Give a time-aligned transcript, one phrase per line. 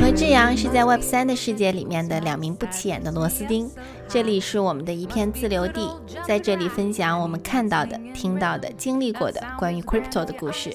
[0.00, 3.70] 和志阳是在 Web 三的世界里面的两名不起眼的螺丝钉。
[4.08, 5.90] 这里是我们的一片自留地，
[6.26, 10.74] 在这里分享我们看到的、听到的、经历过的关于 Crypto 的故事。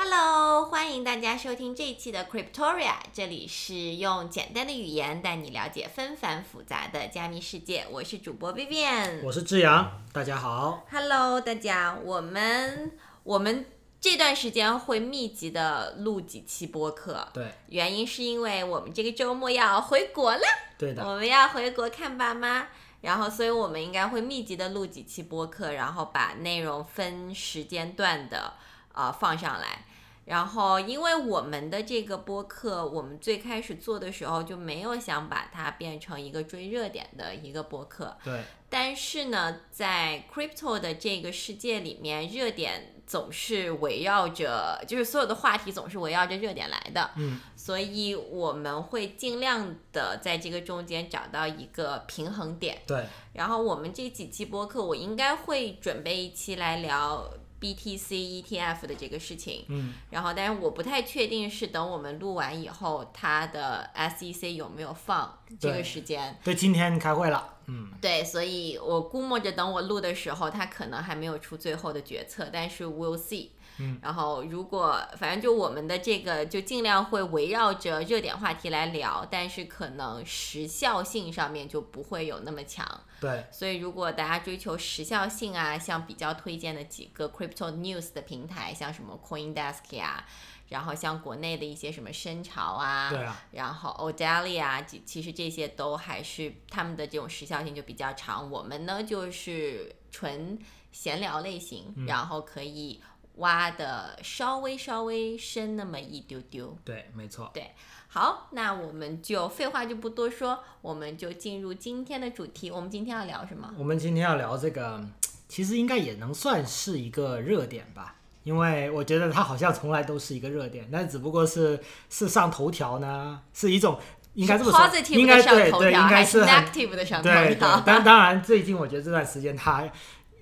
[0.00, 7.84] Hello，欢迎大家收听这一期的 Cryptoria，这里是用简单的语言带你了解纷繁复杂的加密世界。
[7.90, 10.86] 我是主播 Vivian，我是志阳，大家好。
[10.88, 13.66] Hello，大家，我们我们
[14.00, 20.42] 这段时间会密集的录几期播客，对，原因是因为我们这个周末要回国了，
[20.78, 22.68] 对的，我们要回国看爸妈，
[23.00, 28.52] 然后所以我们应该会密集的录几期播客，然后把内容分时间段的
[28.92, 29.86] 呃放上来。
[30.28, 47.10] 然后，因为我们的这个播客，我们最开始做的时候就没有想把它变成一个追热点的一个播客，对，但是呢，在 crypto 的这个世界里面，热点总是围绕着，就是所有的话题总是围绕着热点来的。
[47.16, 52.82] 嗯，所以我们会尽量的在这个中间找到一个平衡点。
[52.86, 57.26] 对，然后我们这几期播客，我应该会准备一期来聊
[57.60, 59.64] BTC ETF 的这个事情。
[59.68, 66.38] 嗯，然后，但是我不太确定是等我们录完以后，它的 SEC 有没有放这个时间。
[66.44, 73.48] 对，今天开会了，嗯，对，所以我估摸着等我录的时候，他可能还没有出最后的决策，但是 we'll see。
[73.80, 82.84] 嗯，然后如果反正就我们的这个就尽量会围绕着热点话题来聊，但是可能时效性上面就不会有那么强。
[83.20, 90.24] 对，所以如果大家追求时效性啊，像比较推荐的几个 crypto news 的平台，像什么 CoinDesk 呀、
[90.68, 98.50] 然后像国内的一些什么深潮啊，对啊，然后 Odalia，其其实这些都还是他们的这种时效性就比较长。
[98.50, 100.58] 我们呢就是纯
[100.92, 102.06] 闲聊类型，嗯。
[102.06, 103.00] 然后可以
[103.38, 106.76] 挖的稍微稍微深那么一丢丢。
[106.84, 107.50] 对，没错。
[107.52, 107.72] 对
[108.10, 112.70] 好，那我们就废话就不多说，我们就进入今天的主题。
[112.70, 113.70] 我们今天要聊什么？
[113.76, 115.04] 我们今天要聊这个，
[115.46, 121.78] 其实应该也能算是一个热点吧，因为我觉得它好像从来都是一个热点，但只不过是
[122.08, 123.98] 是上头条呢，是一种
[124.32, 129.86] 应该这么说应该对对，头条，应该还是是很 negative 的上头对对条？，但当然最近我觉得这段时间它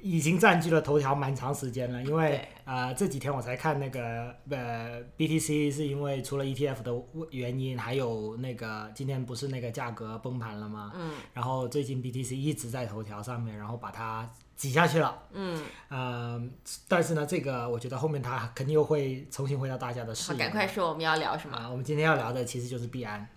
[0.08, 6.92] 已经占据了头条蛮长时间了，因为对呃这几天我才看那个呃 BTC 是因为除了 ETF 的
[7.30, 10.92] 原因，还有那个今天不是那个价格崩盘了吗？
[10.94, 15.18] 嗯然后最近 BTC 一直在头条上面，然后把它挤下去了。
[15.32, 16.42] 嗯，呃，
[16.88, 20.38] 但是呢，这个我觉得后面它肯定又会重新回到大家的视好，野。
[20.38, 21.68] 赶快说我们要聊什么啊！
[21.68, 23.28] 我们今天要聊的其实就是币安。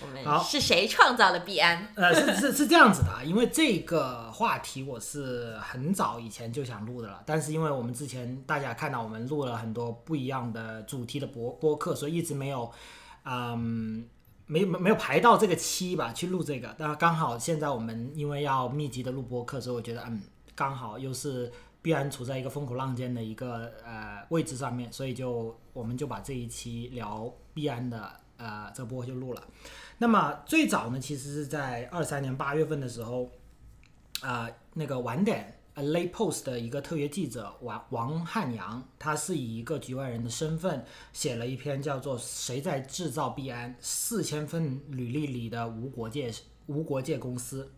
[0.00, 1.92] 我们好是谁创造了币安？
[1.94, 12.70] 呃，是是是这样子的啊，因为这个话题我是很早以前就想录的了，但是因为我们之前大家看到我们录了很多不一样的主题的播播客，所以一直没有，
[13.24, 14.08] 嗯，
[14.46, 16.74] 没没没有排到这个期吧去录这个。
[16.78, 20.22] 但刚好现在我们因为要密集的录播客，所以我觉得嗯，
[20.54, 28.10] 刚好又是必然处在一个风口浪尖的一个呃位置上面，所以就我们就把这一期聊必安的
[28.42, 29.42] 呃这播就录了。
[29.98, 33.30] 那么最早呢，其实是在二三年八月份的时候，
[34.20, 46.32] 啊、那个晚点呃 Late Post 的一个特约记者王王汉阳，他是以一个局外人的身份写了一篇叫做《谁在制造币安》四千份履历里的无国界
[46.66, 47.70] 无国界公司。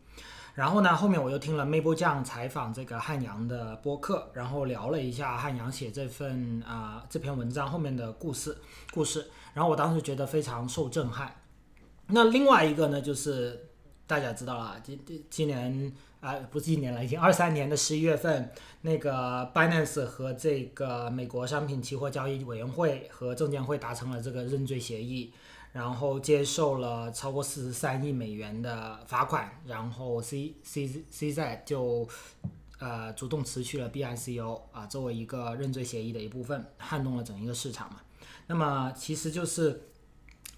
[0.54, 8.56] 然后呢，后面我又听了 Mabel 酱采访这个汉阳的播客，然后聊了一下汉阳写这份啊、这篇文章后面的故事
[8.92, 11.34] 故事，然后我当时觉得非常受震撼。
[12.08, 13.70] 那另外一个呢，就是
[14.06, 25.32] 大家知道了，今今今年啊、不是今年了，已经二三年的十一月份，那个 Binance 和这个美国商品期货交易委员会和证监会达成了这个认罪协议，
[25.72, 32.08] 然后接受了超过四十三亿美元的罚款，然后 C C CZ 就
[32.78, 38.00] 呃主动辞去了 B I C O 啊，作为一个认罪协议的一部分，撼动了整一个市场嘛。
[38.46, 39.88] 那么其实就是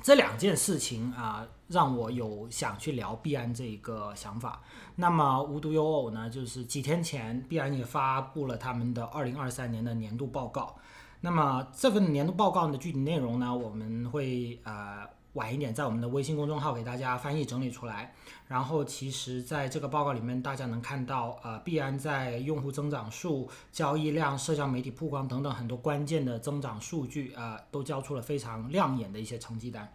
[0.02, 4.62] 这两件事情啊，让我有想去聊币安这一个想法。
[4.96, 10.76] 那么无独有偶呢，就是几天前币安也发布了他们的二零二三年的年度报告。
[11.20, 18.14] 那么这份年度报告的具体内容呢，我们会呃晚一点在我们的微信公众号给大家翻译整理出来。
[18.48, 29.92] 然后其实在这个报告里面，大家能看到，呃，币安在用户增长数、交易量、社交媒体曝光等等很多关键的增长数据，呃，都交出了非常亮眼的一些成绩单。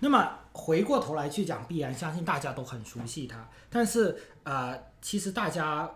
[0.00, 5.90] 那么回过头来去讲币安，相信大家都很熟悉它，但是呃，其实大家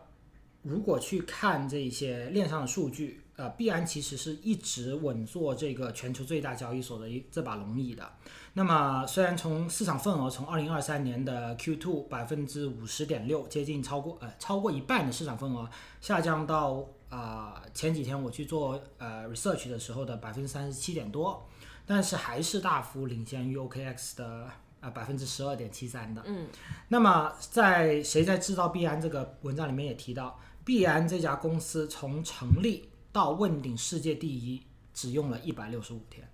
[0.62, 8.12] 如果去看这些链上的数据，呃，币安其实是一直稳坐这个全球最大交易所的一这把龙椅的。
[8.52, 15.66] 那么虽然从市场份额从二零二三年的 Q2 百分之五十点六，接近超过呃超过一半的市场份额
[16.02, 21.48] 下降到啊前几天我去做呃 research 的时候的百分之三十七点多。
[21.86, 24.48] 但是还是大幅领先于 OKX 的
[24.80, 26.22] 啊百分之十二点七三的。
[26.26, 26.46] 嗯，
[26.88, 34.62] 那么在谁在制造币安这个文章里面也提到，币安这家公司从成立到问鼎世界第一，
[34.92, 36.28] 只用了一百六十五天。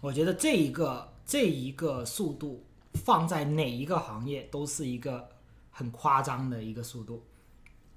[0.00, 5.28] 我觉得这一个这一个速度放在哪一个行业都是一个
[5.70, 7.24] 很夸张的一个速度。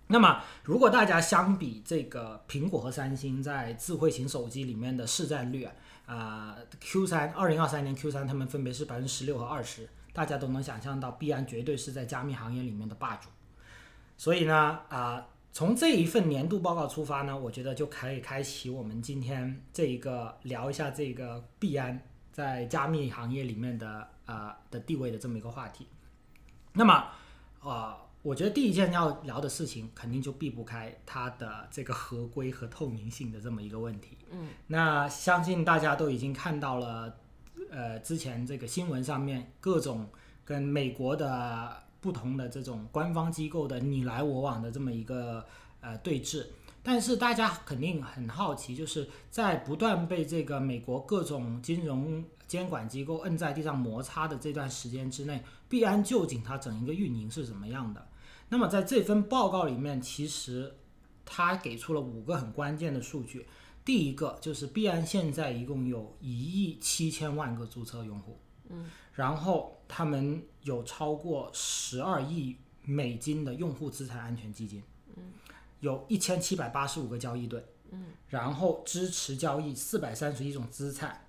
[0.08, 5.74] 那么，如果大家相比这个苹果和三星在智慧型手机里面的市占率啊。
[6.06, 13.28] 啊，Q 三二零二三年 Q 三，他们分别是百分之十六和二十，大家都能想象到，币安绝对是在加密行业里面的霸主。
[14.16, 15.26] 所以呢，啊，
[15.56, 21.98] 从这一份年度报告出发呢，我觉得就可以开启我们今天这一个聊一下这个币安
[22.34, 25.88] 在加密行业里面的呃的地位的这么一个话题。
[26.74, 27.06] 那么，
[27.62, 28.02] 啊。
[28.22, 34.18] 我觉得第一件要聊的事情，肯定就避不开它的这个合规和透明性的这么一个问题。
[34.32, 37.18] 嗯，那相信大家都已经看到了，
[37.70, 40.10] 呃，之前这个新闻上面各种
[40.44, 45.44] 跟美国的不同的这种官方机构的你来我往的这么一个
[45.82, 46.46] 呃对峙。
[46.84, 58.08] 但是大家肯定很好奇，就是在不断被这个美国各种金融监管机构摁在地上摩擦的这段时间之内，币安究竟它整一个运营是怎么样的？
[58.50, 60.76] 那么在这份报告里面，其实
[61.26, 63.48] 它给出了五个很关键的数据。
[63.84, 74.84] 第一个就是币安现在一共有一亿七千万个注册用户，嗯，然后他们有超过十二亿美金的用户资产安全基金，
[75.16, 75.24] 嗯，
[75.80, 81.22] 有一千七百八十五个交易对，嗯，然后支持交易四百三十一种资产。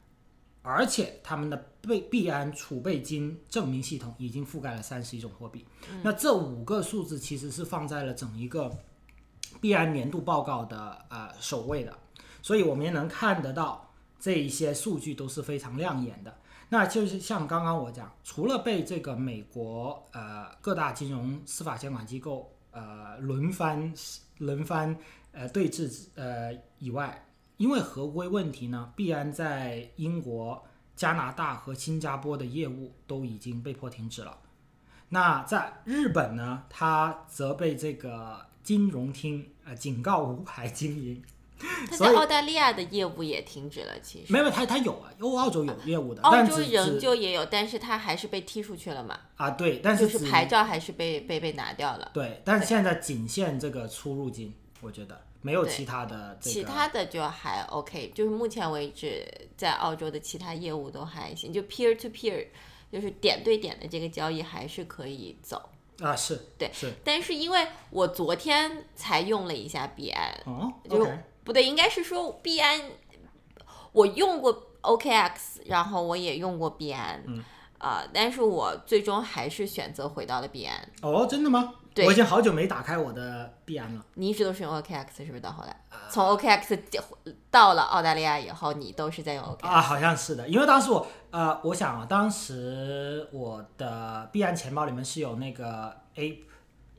[0.69, 5.65] 而且他们的币币安储备金证明系统已经覆盖了三十一种货币，
[6.03, 8.77] 那这五个数字其实是放在了整一个
[9.61, 11.97] 币安年度报告的呃首位的，
[12.43, 16.37] 所以我们也能看得到这一些数据都是非常亮眼的。
[16.69, 23.95] 那就是像刚刚我讲，除了被这个美国呃各大金融司法监管机构呃轮番
[24.39, 24.97] 轮番
[25.31, 27.25] 呃对峙呃以外，
[27.57, 30.65] 因为合规问题呢，必然在英国、
[30.97, 34.37] 加拿大和新加坡的业务都已经被迫停止了。
[35.11, 41.23] 那在日本呢，它则被这个金融厅呃警告无牌经营。
[41.91, 52.11] 他在澳大利亚的业务也停止了，其实没有，他他有啊，欧澳洲有业务的，澳洲仍旧也有，但是他还是被踢出去了嘛，啊对，但是就是牌照还是被被被拿掉了。
[52.13, 56.53] 对，但是现在仅限这个出入境，我觉得没有其他的这个。
[56.53, 59.27] 其他的就还 OK，就是目前为止
[59.57, 62.47] 在澳洲的其他业务都还行，就 peer to peer，
[62.93, 65.71] 就是点对点的这个交易还是可以走。
[66.03, 71.09] 啊是，对是但是因为我昨天才用了一下币安，哦就
[71.47, 72.79] 不对，应该是说币安，
[73.93, 77.43] 我用过 OKX，然后我也用过币安，嗯，
[77.79, 80.77] 啊、但是我最终还是选择回到了币安。
[81.03, 81.75] 哦，真的吗？
[81.95, 84.05] 对我已经好久没打开我的币安了。
[84.15, 85.41] 你一直都是用 OKX 是不是？
[85.41, 86.79] 到后来，呃从 OKX
[87.51, 89.67] 到了澳大利亚以后，你都是在用 OKX。
[89.67, 96.43] 啊，好像是的，因为当时我呃，我想啊，当时我的币安钱包里面是有那个 Ape，、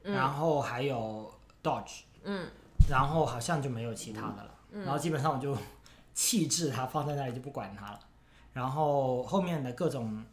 [0.01, 2.47] 然后还有 Dodge，嗯，
[2.89, 5.55] 然后好像就没有其他的了，然后基本上我就
[6.13, 7.99] 弃置它，放在那里就不管它了。
[8.53, 10.23] 然后后面的各种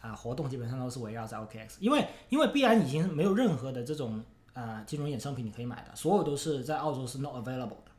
[0.00, 4.20] 啊、活动基本上都是围绕在 OKX，因为因为必然已经没有任何的这种
[4.52, 7.92] 呃金融衍生品你可以买的，所有都是在澳洲是 not available 的，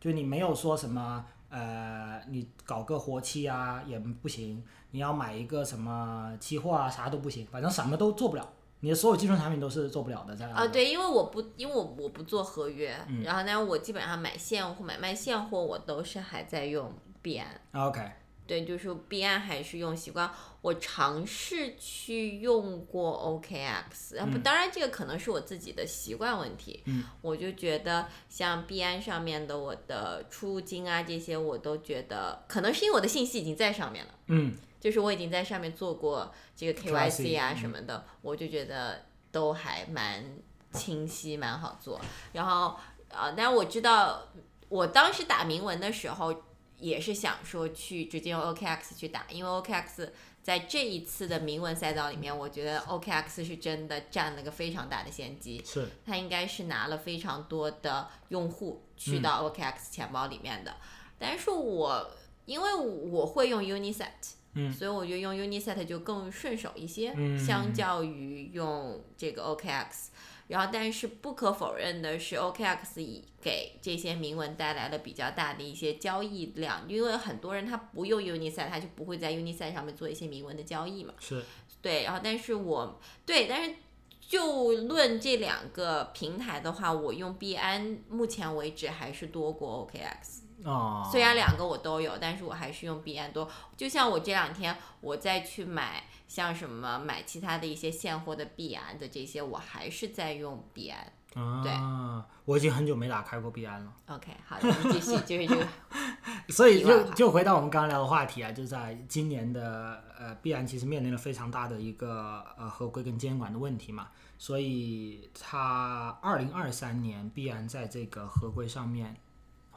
[0.00, 8.48] 就你没有说什么呃你搞个活期啊也不行，你要买一个什么期货啊啥都不行，反正什么都做不了，
[8.80, 16.92] 你的所有金融产品都是做不了的在啊，对，因为我不，因为我我不做合约，嗯然后呢，我基本上买现货、买卖现货，我都是还在用
[17.22, 17.60] 币安。
[17.72, 18.00] OK
[18.46, 20.30] 对，就是币安还是用习惯。
[20.60, 26.80] 我尝试去用过 OKX，啊不，当然这个可能是我自己的习惯问题。
[26.84, 34.14] 嗯，我就觉得像币安上面的我的出入金啊这些，我都觉得可能是因为我的信息已经在上面了。
[34.28, 40.24] 嗯就是我已经在上面做过这个 KYC 啊嗯什么的，我就觉得都还蛮
[40.72, 42.00] 清晰，蛮好做。
[42.32, 42.76] 然后
[43.08, 44.28] 呃，但我知道
[44.68, 46.42] 我当时打铭文的时候，
[46.78, 50.10] 也是想说去直接用 OKX 去打，因为 OKX
[50.42, 55.60] 在这一次的铭文赛道里面，我觉得 OKX 是真的占了个非常大的先机。
[55.64, 60.76] 是它应该是拿了非常多的用户去到 OKX 钱包里面的。
[61.18, 62.10] 但是我
[62.44, 70.08] 因为我会用 Uniset，嗯所以我觉得用 Uniset 就更顺手一些，嗯相较于用这个 OKX。
[70.48, 81.14] 然后，但是不可否认的是，OKX 以给这些铭文带来了比较大的一些交易量，因为很多人他不用 Uniset，他就不会在 Uniset 上面做一些铭文的交易嘛。
[81.18, 81.42] 是，
[81.82, 83.74] 对，然后但是我对，但是
[84.20, 90.45] 就论这两个平台的话，我用币安目前为止还是多过 OKX。
[90.64, 93.48] 哦，虽然两个我都有，但是我还是用币安多。
[93.76, 101.12] 就像我这两天我再去买像什么买其他的一些现货的币安的这些，我还是在用币安。
[101.34, 103.92] 啊，我已经很久没打开过币安了。
[104.06, 105.66] OK，好的，你继续，就是这个
[106.48, 114.08] 所以就就回到我们刚刚聊的话题啊，就在今年的呃，币安其实面临了非常大的一个呃合规跟监管的问题嘛，
[114.38, 119.14] 所以它二零二三年币安在这个合规上面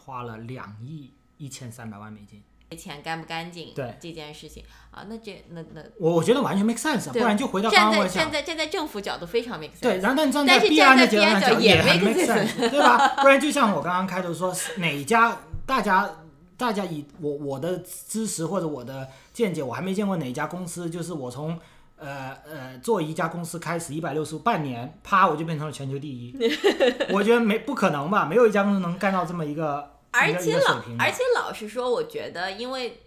[0.09, 2.41] 花了两亿一千三百万美金，
[2.77, 8.31] 钱干不干净对这件事情啊，那这那那我我觉得完全 make sense，啊不然就回到刚刚我讲站。
[8.31, 9.81] 在站在政府角度非常 make sense。
[9.81, 13.15] 对，然后但站在币安的站在币安角角度也 make sense 对吧？
[13.21, 16.09] 不然就像我刚刚开头说，哪家大家
[16.57, 21.57] 大家以我我的知识或者我的见解，我还没见过哪家公司，就是我从
[21.97, 26.35] 呃呃做一家公司开始一百六十半年，啪我就变成了全球第一。
[27.11, 30.81] 我觉得没不可能吧，没有一家公司能干到这么一个而且老。
[30.97, 33.01] 而且老实说，我觉得因为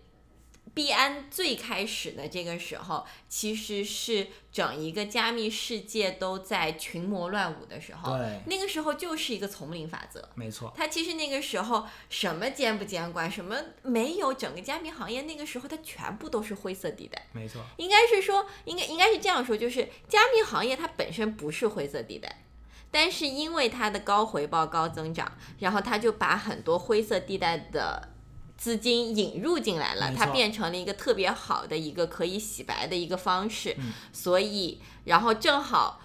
[0.75, 10.26] 币安最开始的这个时候，其实是整一个加密世界都在群魔乱舞的时候，对，那个时候就是一个丛林法则。
[10.35, 17.26] 没错，它其实那个时候什么监不监管，什么没有，整个加密行业那个时候它全部都是灰色地带。
[17.32, 22.44] 没错，应该是说，应该应该是这样说，就是加密行业它本身不是灰色地带，
[22.92, 25.26] 但是因为它的高回报、高增长，
[25.58, 28.11] 然后它就把很多灰色地带的
[28.56, 36.00] 资金引入进来了，它变成了一个特别好的一个可以洗白的一个方式，嗯所以然后正好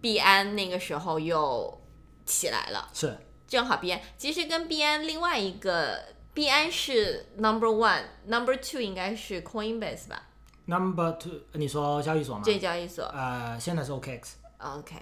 [0.00, 1.78] 币安那个时候又
[2.24, 2.88] 起来了。
[2.94, 6.00] 是正好币安其实跟币安另外一个
[6.34, 10.22] 币安是 number one，number two 应该是 Coinbase 吧
[10.66, 12.42] ，number two，你说交易所吗？
[12.44, 13.04] 对交易所。
[13.06, 14.94] 呃，现在是 OKX，OK，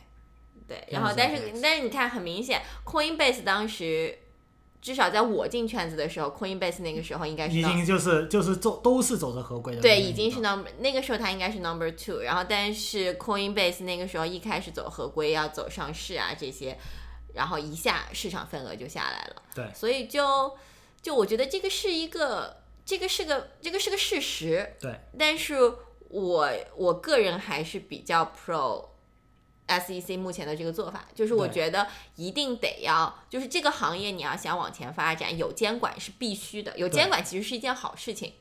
[0.68, 4.18] 对，然后但是但是你看很明显，Coinbase 当时
[4.82, 9.80] 至少在我进圈子的时候，Coinbase 那个时候应该是已经就是就是走都是走着合规的。
[9.80, 16.78] 对，已经是 number 那个时候它应该是 number two，然后但是 Coinbase 那个时候一开始走合规要走上市啊这些，
[17.34, 19.64] 然后一下市场份额就下来了，对。
[19.74, 20.56] 所以就
[21.02, 25.56] 就我觉得这个是一个这个是个这个是个事实，对，但是
[26.08, 28.84] 我我个人还是比较 pro
[29.66, 38.32] SEC 目前的这个做法，就是我觉得一定得要，就是这个行业你要想往前发展，有监管是必须的，有监管其实是一件好事情，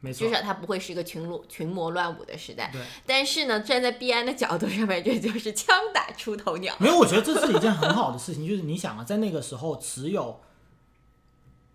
[0.00, 2.68] 没错至，少它不会是一个群魔群魔乱舞的时代。
[2.70, 2.80] 对。
[3.06, 6.76] 但是呢，站在币安的角度上面，这就是枪打出头鸟。
[6.78, 10.40] 没有，我觉得这是一件很好的事情，就是你想啊，在那个时候只有，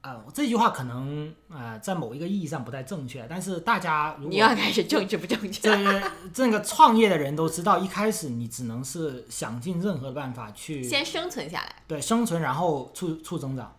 [0.02, 5.62] 呃，这句话可能呃在某一个意义上不太正确，但是大家如果你要开始政治不正确？
[5.62, 11.76] 这这个创业的人都知道，一开始你只能是想尽任何办法去先生存下来。
[11.86, 13.76] 对生存，然后促促增长。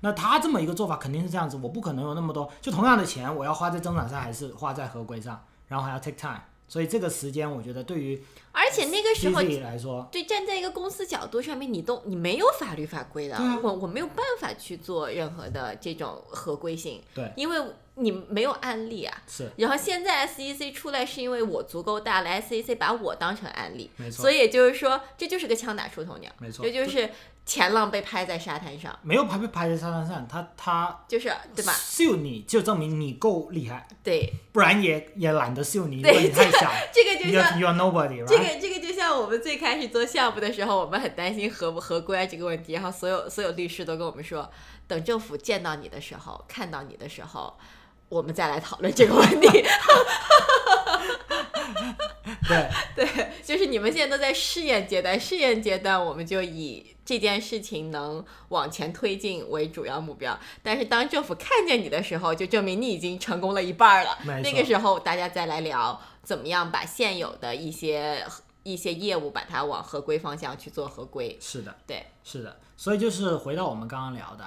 [0.00, 8.22] 那他这么一个做法肯定是这样子，我不可能有那么多，就同样的钱，我要花在增长上，还是花在合规上，然后还要 take time，所以这个时间我觉得对于
[8.52, 13.58] 而且那个时候来说，对，站在一个公司角度上面，你都你没有法律法规的，啊。
[13.60, 17.58] 我我没有办法去做任何的这种合规性，对，因为
[17.96, 19.22] 你没有案例啊。
[19.26, 19.50] 是。
[19.56, 24.22] 然后现在 SEC 出来是因为我足够大了，SEC 把我当成案例，没错。
[24.22, 27.10] 所以也就是说，这就是个枪打出头鸟，没错这就是
[27.50, 31.72] 前浪被拍在沙滩上，没有拍被拍在沙滩上，他他就是对吧？
[31.72, 38.38] 秀你就证明你够厉害，对，不然也也懒得秀你，如对果你太小这个就像 you are nobody，这？
[38.38, 44.48] 个这个就像我们最开始做项目的时候，我们很担心合不合规啊这个问题，然后所有所有律师都跟我们说，
[44.86, 47.58] 等政府见到你的时候，看到你的时候，
[48.08, 49.48] 我们再来讨论这个问题。
[52.46, 60.38] 对，对，就是你们现在都在试验阶段，试验阶段我们就以这件事情能往前推进为主要目标。
[60.62, 64.16] 但是当政府看见你的时候，就证明你已经成功了一半儿了。
[64.44, 68.24] 那个时候大家再来聊怎么样把现有的一些
[68.62, 71.36] 一些业务把它往合规方向去做合规。
[71.40, 74.44] 是的，对，是的，所以就是回到我们刚刚聊的，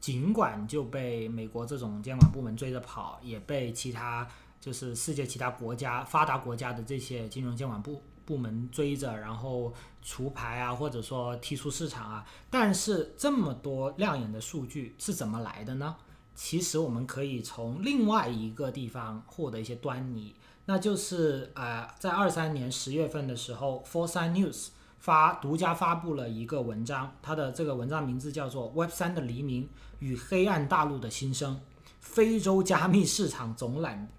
[0.00, 4.28] 尽管就被美国这种监管部门追着跑，也被其他
[4.60, 15.96] 就是世界其他国家发达国家的这些金融监管部部门追着，然后除牌啊，或者说踢出市场啊，但是这么多亮眼的数据是怎么来的呢？
[16.34, 20.34] 其实我们可以从另外一个地方获得一些端倪，
[20.66, 24.68] 那就是呃，在二三年十月份的时候 f o r s i g n News
[24.98, 29.68] 发独家发布了一个文章，它的这个文章名字叫做《Web 三的黎明
[30.00, 31.60] 与黑暗大陆的新生：
[32.00, 34.10] 非洲加密市场总览》。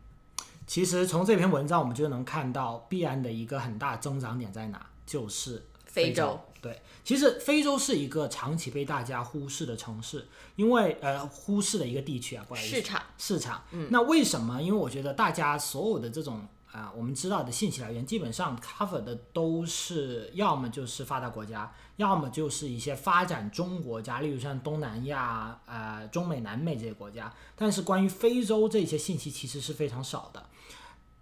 [0.68, 6.40] 其实从这篇文章我们就能看到，币安的一个很大增长点在哪，就是非洲洲。
[6.62, 13.64] 对，其实非洲是一个长期被大家忽视的城市，因为呃忽视的一个地区啊，不好意思，市场市场。
[13.90, 14.62] 那为什么？
[14.62, 27.34] 因为我觉得大家所有的这种啊、我们知道的信息来源，基本上 cover 的都是要么就是发达国家，要么就是一些发展中国家，例如像东南亚、呃中美、南美这些国家。
[27.56, 30.46] 但是关于非洲这些信息其实是非常少的。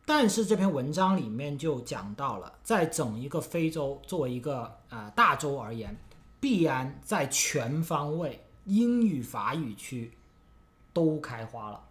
[0.06, 5.98] 但是这篇文章里面就讲到了，在整一个非洲作为一个呃大洲而言，
[6.40, 10.12] 必然在全方位英语、法语区
[10.94, 11.84] 都开花了。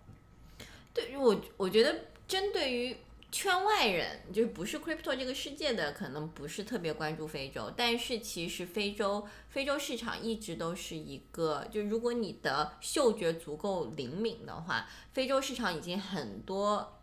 [0.92, 2.96] 对于我，我觉得针对于
[3.32, 16.93] 圈外人，就是不是 crypto 这个世界的，可能不是特别关注非洲，但是其实非洲非洲市场一直都是一个，就如果你的嗅觉足够灵敏的话，非洲市场已经很多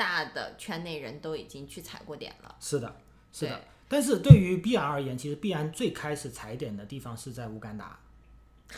[0.00, 2.56] 大的圈内人都已经去踩过点了。
[2.58, 2.96] 是的，
[3.30, 3.60] 是的。
[3.86, 7.98] 但是对于必然而言，其实必然最开始踩点的地方是在乌干达。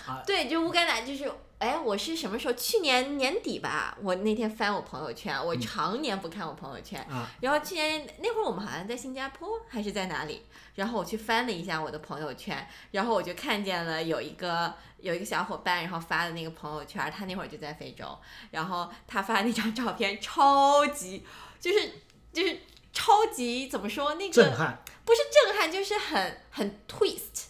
[0.06, 2.54] 啊，对，就乌干达，就是，哎，我是什么时候？
[2.54, 3.96] 去年年底吧。
[4.02, 7.00] 我那天翻我朋友圈，我常年不看我朋友圈。
[7.11, 10.42] 啊然后去年那会儿我们好像在新加坡还是在哪里？
[10.74, 18.18] 然后我去翻了一下我的朋友圈，然后我就看见了有一个有一个小伙伴，然后发的那个朋友圈，他那会儿就在非洲，
[18.50, 21.24] 然后他发的那张照片超级，
[21.61, 21.92] 就是
[22.33, 22.59] 就是
[22.92, 24.83] 超级怎么说那个震撼。
[25.05, 27.48] 不是震撼，就是很很 twist。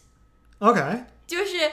[0.59, 1.71] OK，就是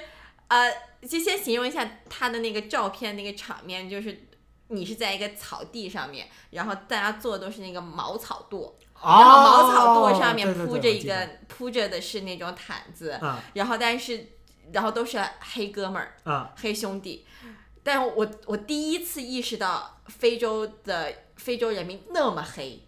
[0.49, 0.71] 呃，
[1.07, 4.27] 就先形容一下他的那个照片那个场面，就是
[4.67, 14.27] 你是在一个草地上面，然后大家坐的都是那个茅草垛，然后茅草垛上面铺着一个铺着的是那种毯子，啊然后但是
[14.73, 17.25] 然后都是黑哥们儿、啊，黑兄弟，
[17.81, 22.88] 但我我第一次意识到非洲的非洲人民那么黑，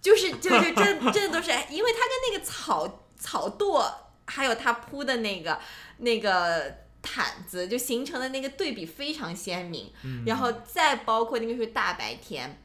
[0.00, 3.90] 就是就是这这都是，因为他跟那个草草垛，
[4.26, 5.58] 还有他铺的那个
[6.00, 9.92] 那个毯子，就形成的那个对比非常鲜明。
[10.04, 12.62] 嗯然后再包括那个是大白天，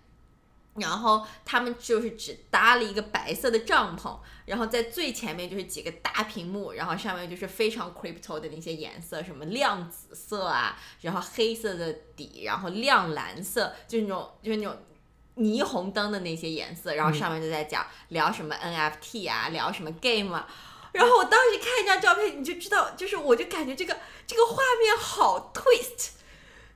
[0.76, 14.78] 然后他们就是只搭了一个白色的帐篷，然后在最前面就是几个大屏幕，然后上面就是非常 crypto 的那些颜色，什么亮紫色啊，然后黑色的底，然后亮蓝色，就是那种就是那种。
[15.38, 20.48] 霓虹灯的那些颜色，然后上面就在讲、聊什么 NFT 啊，聊什么 game 啊，
[20.96, 26.10] 然后我当时看一张照片，你就知道，就是我就感觉这个这个画面好 twist，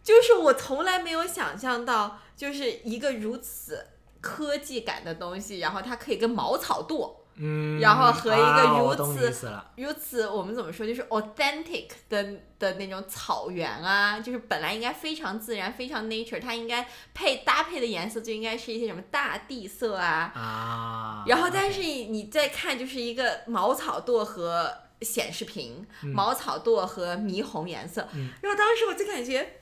[0.03, 3.87] 就是我从来没有想象到，就是一个如此
[4.21, 9.51] 科技感的东西，然后它可以跟茅草垛，嗯，然后和一个如此。
[9.77, 12.23] 如此我们怎么说，就是 authentic 的
[12.59, 28.05] 的那种草原啊，就是本来应该非常自然、非常 nature，它应该配搭配的颜色就应该是一些什么大地色啊，啊，然后，但是你再看，就是一个茅草垛和显示屏，茅草垛和霓虹颜色。
[28.13, 29.61] 嗯然后当时我就感觉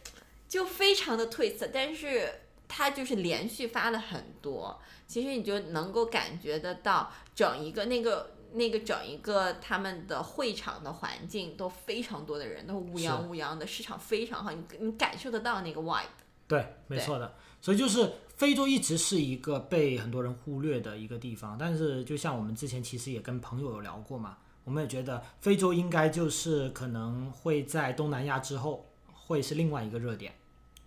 [0.50, 8.32] 就非常的 twist，但是它就是连续发了很多，其实你就能够感觉得到整一个那个。
[8.54, 16.06] 那个整一个他们的会场的环境都非常多的人，都乌泱乌泱的，市场非常好，你你感受得到那个 vibe。
[16.48, 17.36] 对，没错的。
[17.60, 30.34] 所以就是非洲一直是一个被很多人忽略的一个地方，但是就像我们之前其实也跟朋友有聊过嘛，我们也觉得非洲应该就是可能会在东南亚之后会是另外一个热点，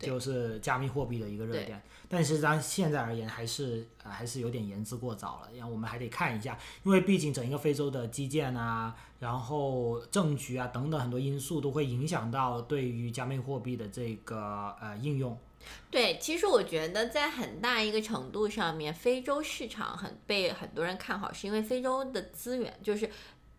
[0.00, 1.80] 就是加密货币的一个热点。
[2.08, 15.38] 但是咱现在而言，还是呃还是有点言之过早了，然后我们还得看一下，因为毕竟整一个非洲的基建啊，然后政局啊等等很多因素都会影响到对于加密货币的这个呃应用。
[15.90, 23.08] 对，其实我觉得在很大一个程度上面，非洲市场很被很多人看好，是因为非洲的资源就是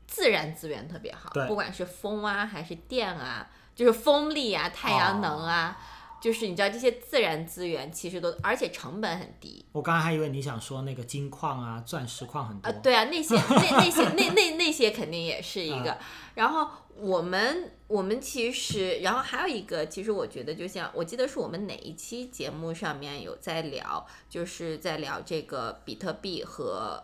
[0.07, 5.79] 自然资源特别好，不管是风啊还是电啊，就是风力啊、太阳能啊，
[6.21, 9.65] 就是你知道这些自然资源其实都，而且成本很低。
[9.71, 12.69] 我刚才还以为你想说那个金矿啊、钻石矿很多。
[12.69, 15.97] 啊，对啊，那些那那些那那那些肯定也是一个。
[16.35, 27.03] 然后我们我们其实，然后还有一个，其实我觉得就像我记得是我们哪一期节目上面有在聊，就是在聊这个比特币和。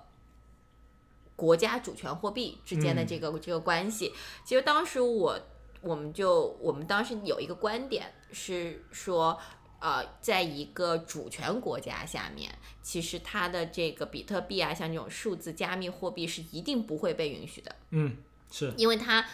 [1.36, 4.12] 国家主权货币之间的这个、这个关系，
[4.44, 5.40] 其实当时我
[5.88, 9.40] 我们就我们当时有一个观点是说，
[9.80, 18.18] 呃，在一个主权国家下面，其实它的这个比特币啊，像这种数字加密货币是一定不会被允许的，嗯，
[18.52, 19.26] 是因为它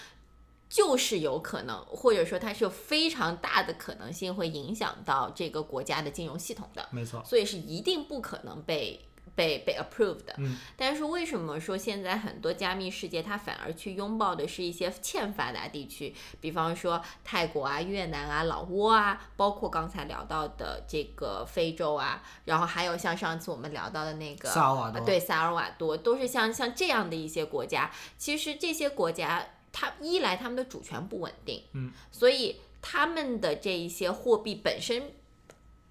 [0.69, 7.23] 就是有可能，或者说它是有非常大的可能性会影响到这个国家的金融系统的，没错。
[7.25, 9.05] 所以是一定不可能被。
[9.35, 27.89] 被被 approved 的，嗯，但是为什么说现在很多加密世界它反而去拥抱的是一些欠发达地区，比方说泰国啊、越南啊、老挝啊，包括刚才聊到的这个非洲啊，然后还有像上次我们聊到的那个萨尔瓦多，对萨尔瓦多，都是像像这样的一些国家。
[28.19, 35.11] 其实这些国家，它一来他们的主权不稳定，嗯，所以他们的这一些货币本身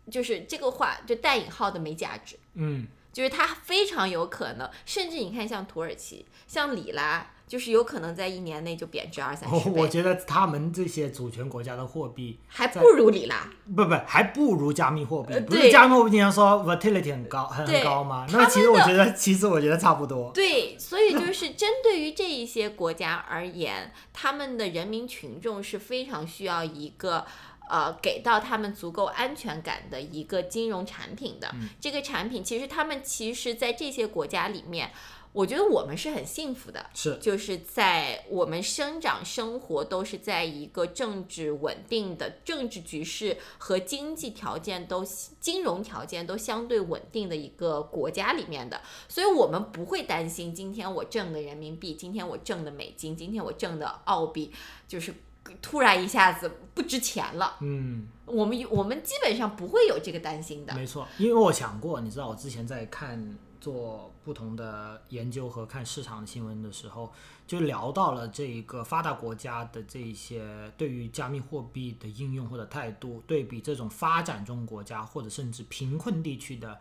[0.09, 2.87] 就是这个话就带引号的没价值，嗯。
[3.12, 9.81] 就是它非常有可能，甚至你看像土耳其、像里拉，就是有可能在一年内就贬值二三十倍。
[9.81, 15.38] 我觉得他们这些主权国家的货币还不如里拉，不不，还不如加密货币。
[15.40, 18.27] 不是加密货币经常说 volatility 很高，很高吗？
[18.33, 20.31] 那其实我觉得，其实我觉得差不多。
[20.33, 27.27] 对，所以就是针对于这一些国家而言，他们的人民群众是非常需要一个。
[27.68, 34.90] 呃，给到他们足够安全感的一个金融产品的、这个产品，其实他们其实，在这些国家里面，
[35.33, 37.16] 我觉得我们是很幸福的，是。
[37.16, 45.03] 就是在我们生长生活都是在一个政治稳定的政治局势和经济条件都
[45.40, 54.53] 金融条件都相对稳定的一个国家里面的，所以我们不会担心今天我挣的人民币，今天我挣的美金，今天我挣的澳币，
[54.87, 55.14] 就是。
[55.61, 60.75] 突然一下子不值钱了，嗯，我们我们基本上不会有这个担心的。
[60.75, 67.12] 没错，因为我想过，你知道，我之前在看做不同的研究和看市场新闻的时候，
[67.47, 76.79] 就聊到了这一个发达国家的这些对于加密货币的应用或者态度，对比这种发展中国家或者甚至贫困地区的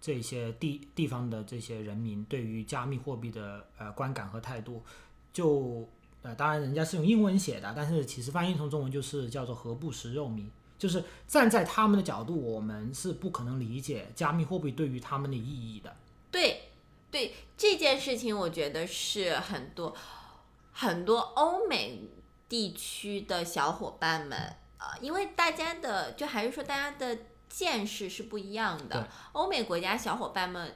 [0.00, 4.82] 这些地地方的这些人民对于加密货币的呃观感和态度，
[5.32, 5.88] 就。
[6.24, 15.94] 呃，当然人家是用英文写的，但是其实翻译成中文就是叫做“何不食肉糜”，就是站在他们的角度，我们是不可能理解加密货币对于他们的意义的。
[16.30, 16.70] 对，
[17.10, 19.94] 对这件事情，我觉得是很多
[20.72, 22.04] 很多欧美
[22.48, 27.18] 地区的小伙伴们，呃，因为大家的就还是说大家的
[27.50, 30.74] 见识是不一样的，欧美国家小伙伴们，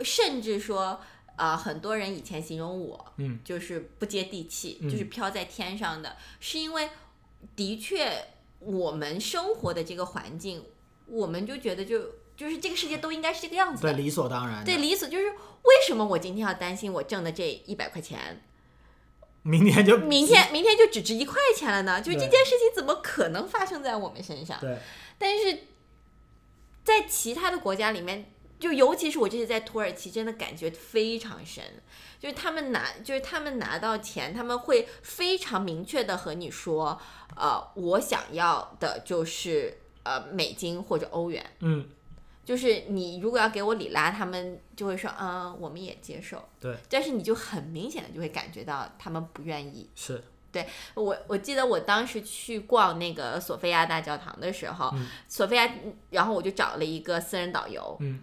[0.00, 1.00] 甚至说。
[1.40, 6.90] 啊，很多人以前形容我，嗯，就是不接地气，嗯就是飘在天上的，是因为
[7.56, 8.26] 的确
[8.58, 10.62] 我们生活的这个环境，
[11.06, 11.98] 我们就觉得就
[12.36, 14.62] 就是这个世界都应该是这个样子的，对，理所当然。
[14.62, 18.42] 对，理所就是为什么我今天要担心我挣的这一百块钱，
[19.42, 22.02] 明天就明天明天就只值一块钱了呢？
[22.02, 24.60] 就是这件事情怎么可能发生在我们身上？
[24.60, 24.78] 对，
[25.16, 25.60] 但是
[26.84, 28.30] 在其他的国家里面。
[28.60, 31.64] 就尤其是我这次在土耳其，真的感觉非常深。
[32.20, 37.00] 就是他们拿，就是他们拿到钱，他们会非常明确的和你说，
[37.34, 41.42] 呃，我想要的就是呃美金或者欧元。
[41.60, 41.88] 嗯，
[42.44, 46.46] 就是你如果要给我里拉，他们就会说，嗯，我们也接受。
[46.60, 46.76] 对。
[46.90, 49.88] 但是你就很明显的就会感觉到他们不愿意。
[49.96, 50.22] 是。
[50.52, 55.72] 对我，我记得我当时去逛那个索菲亚大教堂的时候，嗯、索菲亚，
[56.10, 57.96] 然后我就找了一个私人导游。
[58.00, 58.20] 嗯。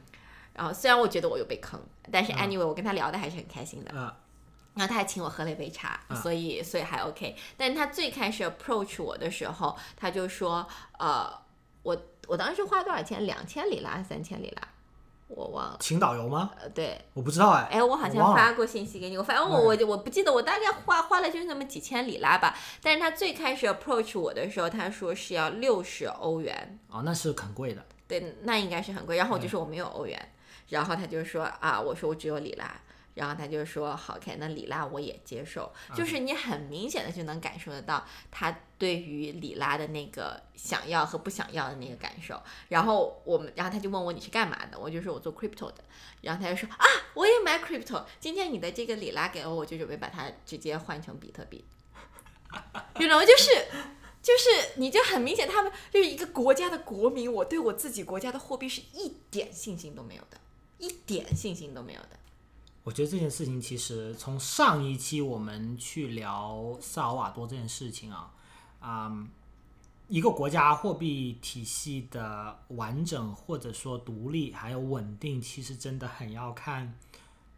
[0.57, 1.79] 然后虽然我觉得我有被坑，
[2.11, 3.97] 但是 anyway 我跟他聊的还是很开心的。
[3.97, 4.17] 啊。
[4.73, 7.35] 然后他还请我喝了一杯茶，啊、所以所以还 OK。
[7.57, 10.67] 但是他最开始 approach 我的时候，他就说，
[10.99, 11.27] 呃，
[11.81, 13.25] 我我当时花多少钱？
[13.25, 14.67] 两千里拉，三千里拉，
[15.29, 15.77] 我忘了。
[15.79, 16.51] 请导游吗？
[16.61, 16.95] 呃，对。
[17.15, 17.69] 我不知道哎。
[17.71, 22.55] 哎，我好像发过信息给你，我反正我我我不记得，我大概花花了就是那么几千里拉吧。
[22.83, 26.79] 但是他最开始 approach 我的时候，他说是要六十欧元。
[26.89, 27.83] 哦，那是很贵的。
[28.07, 29.17] 对，那应该是很贵。
[29.17, 30.33] 然后我就说我没有欧元。
[30.69, 32.79] 然后他就说啊，我说我只有里拉，
[33.13, 42.41] 然后他就说好，OK，那里拉我也接受，就是你很明显的就能感受得到他对于里拉的那个想要和不想要的那个感受。
[42.69, 45.83] 然后我们，然后他就问我你是干嘛的，我就说我做 crypto 的，
[46.21, 51.65] 然后他就说啊，我也买 crypto，今天你的这个里拉给了我，就准备把它直接换成比特币。
[52.99, 53.67] you know，就是
[54.21, 60.37] 就是，你就很明显，他们就是一个国家的国民，我对我自己国家的货币是一点信心都没有的，
[60.77, 62.09] 一点信心都没有的。
[62.83, 68.31] 我觉得这件事情其实从上一期我们去聊萨尔瓦多这件事情啊，
[68.79, 69.27] 啊、
[70.07, 76.97] 一个国家货币体系的完整或者说独立还有稳定，其实真的很要看，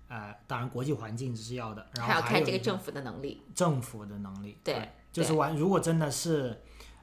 [0.08, 3.42] 呃，当然国际环境是要的，然后还要看有这个政府的能力。
[3.54, 6.60] 政府的能力，对就是完，如果真的是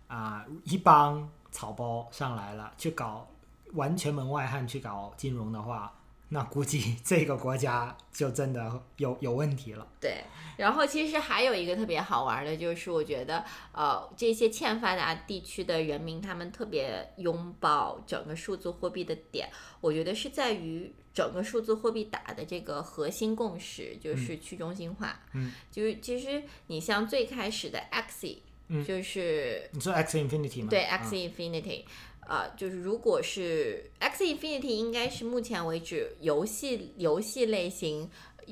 [0.09, 3.29] 啊、一帮草包上来了去搞
[3.75, 5.93] 完全门外汉去搞金融的话，
[6.29, 9.87] 那估计这个国家就真的有有问题了。
[10.01, 10.25] 对，
[10.57, 19.49] 然后其实还有一个特别好玩的，就是我觉得，呃，这些欠发达地区的人民，他们特别拥抱整个数字货币的点，
[19.81, 25.21] 我觉得是在于整个数字货币打的这个核心共识，就是去中心化。
[25.33, 30.69] 嗯，就是其实你像最开始的 Axie，嗯就是你说 X Infinity 吗？
[30.71, 31.85] 对啊 X Infinity，、
[32.29, 38.11] 呃，就是如果是 X Infinity，应该是目前为止游戏游戏类型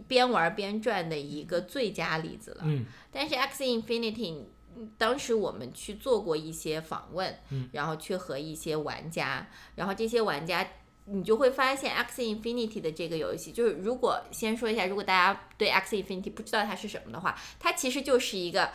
[0.09, 2.63] 边玩边赚的一个最佳例子了。
[2.65, 4.43] 嗯但是 X Infinity，
[4.77, 10.67] 嗯当时我们去做过一些访问，嗯然后去和一些玩家，然后这些玩家。
[11.07, 18.71] 你就会发现 X Infinity 的这个游戏，就是如果先说一下，如果大家对 X Infinity 不知道它是什么的话，它其实就是一个，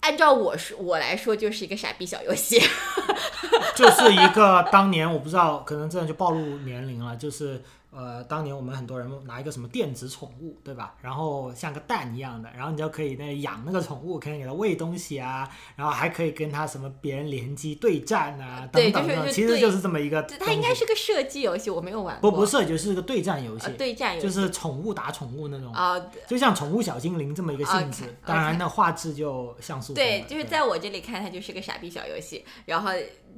[0.00, 2.60] 按照我说我来说就是一个傻逼小游戏。
[3.78, 10.94] 就是一个当年我不知道，可能真的就暴露年龄了，就是呃，当年我们很多人拿一个什么电子宠物，对吧？
[11.00, 20.22] 然后像个蛋一样的，然后你就可以那养那个宠物，可以给它喂东西啊，然后还可以跟它什么别人联机对战啊，等等等其实就是这么一个。
[20.22, 22.30] 它应该是个射击游戏，我没有玩过。
[22.30, 28.14] 不不是，就是个对战游戏呃，对战游戏，就是宠物打宠物那种，啊、就像宠物小精灵这么一个性质。
[28.24, 32.44] 当然，那画质就像素对，就是在我这里看，它就是个傻逼小游戏。
[32.66, 32.90] 然后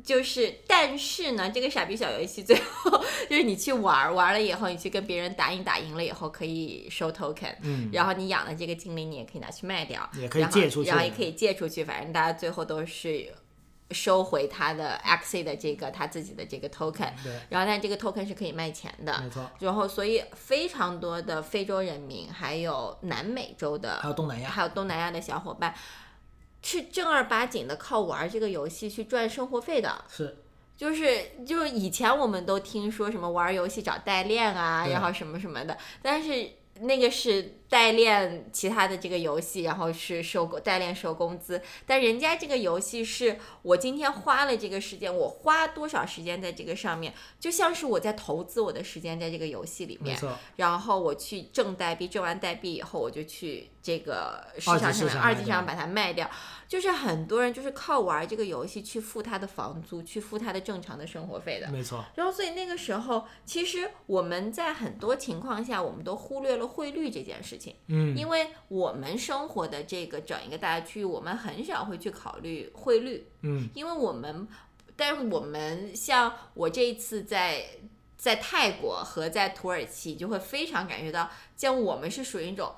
[0.02, 13.32] 就是，但是呢，这个傻逼小游戏最后就是你去玩儿，玩了以后，你去跟别人打赢，打赢了以后可以收 token，嗯，然后你养的这个精灵，你也可以拿去卖掉，也可以借出去然后也可以借出去，反正大家最后都是
[13.90, 19.20] 收回他的 Axie 的这个他自己的这个 token，对，然后但这个 token 是可以卖钱的。
[19.20, 19.50] 没错。
[19.58, 25.74] 然后，所以非常多的非洲人民，还有南美洲的还有东南亚，还有东南亚的小伙伴，
[26.62, 30.04] 是正儿八经的靠玩这个游戏去赚生活费的。
[30.08, 30.36] 是
[30.76, 50.18] 就是就是以前我们都听说什么玩游戏找代练啊，然后什么什么的，但是那个是代练其他的这个游戏，然后是收工代练收工资，但人家这个游戏是我今天花了这个时间，我花多少时间在这个上面，就像是我在投资我的时间在这个游戏里面，
[50.56, 56.28] 然后我去挣代币，挣完代币以后，我就去这个市场上面二级市场把它卖掉。
[56.66, 61.68] 就是很多人就是靠玩这个游戏去付他的房租，去付他的正常的生活费的。
[61.68, 74.46] 没错，然后，所以那个时候，其实我们在很多情况下，我们都忽略了汇率这件事情，嗯，因为我们生活的这个整一个大区域，我们很少会去考虑汇率，嗯，因为我们，
[74.96, 77.64] 但是我们像我这一次在
[78.16, 82.74] 在泰国和在土耳其，就会非常感觉到，像我们是属于一种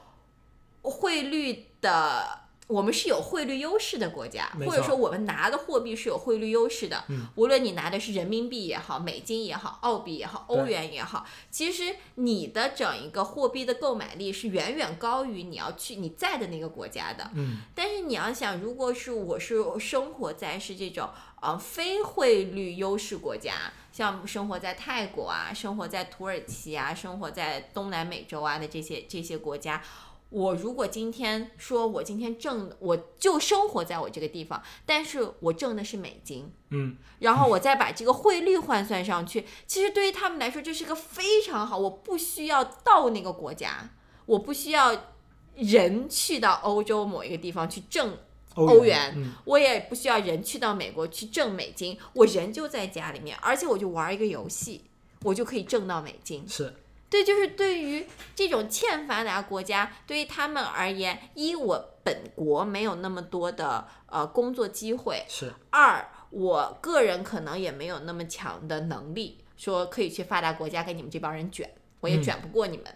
[0.82, 2.40] 汇率的。
[2.68, 7.04] 我们是有汇率优势的国家，或者说我们拿的货币是有汇率优势的。
[7.08, 17.30] 嗯无论你拿的是人民币也好，美金也好，澳币也好，欧元也好，其实你的整一个货币的购买力是远远高于你要去你在的那个国家的。
[17.34, 29.82] 嗯，但是你要想，如果是我是生活在是这种呃非汇率优势国家，像生活在泰国啊，生活在土耳其啊，生活在东南美洲啊的这些这些国家。
[30.32, 43.90] 我如果今天说我今天挣，我就生活在我这个地方，但是我挣的是美金，嗯， 然后我再把这个汇率换算上去，其实对于他们来说这是个非常好，我不需要到那个国家，
[44.24, 45.08] 我不需要
[45.54, 48.16] 人去到欧洲某一个地方去挣
[48.54, 54.84] 欧欧元嗯，我也不需要人去到美国去挣美金，我人就在家里面，而且我就玩一个游戏，
[55.22, 56.48] 我就可以挣到美金。
[56.48, 56.74] 是，
[57.12, 71.70] 对，就是对于这种欠发达国家，对于他们而言，一我本国没有那么多的呃工作机会，是，二我个人可能也没有那么强的能力，说可以去发达国家跟你们这帮人卷，
[72.00, 72.86] 我也嗯卷不过你们。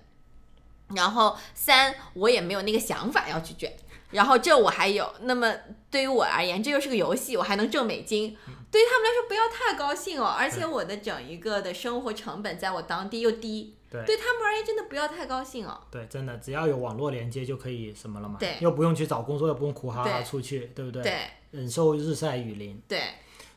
[0.94, 3.76] 然后三我也没有那个想法要去卷，
[4.12, 5.54] 然后这我还有，那么
[5.90, 8.34] 对于我而言，这又是个游戏，我还能挣美金。
[8.70, 15.80] 对于他们来说，不要太高兴哦，而且我的整一个的生活成本在我当地又低，对对他们而言真的不要太高兴哦。
[15.90, 21.02] 对，真的只要有网络连接就可以什么了嘛，对又不用去找工作，又不用苦哈哈出去，对不对？
[21.02, 23.00] 对忍受日晒雨淋，对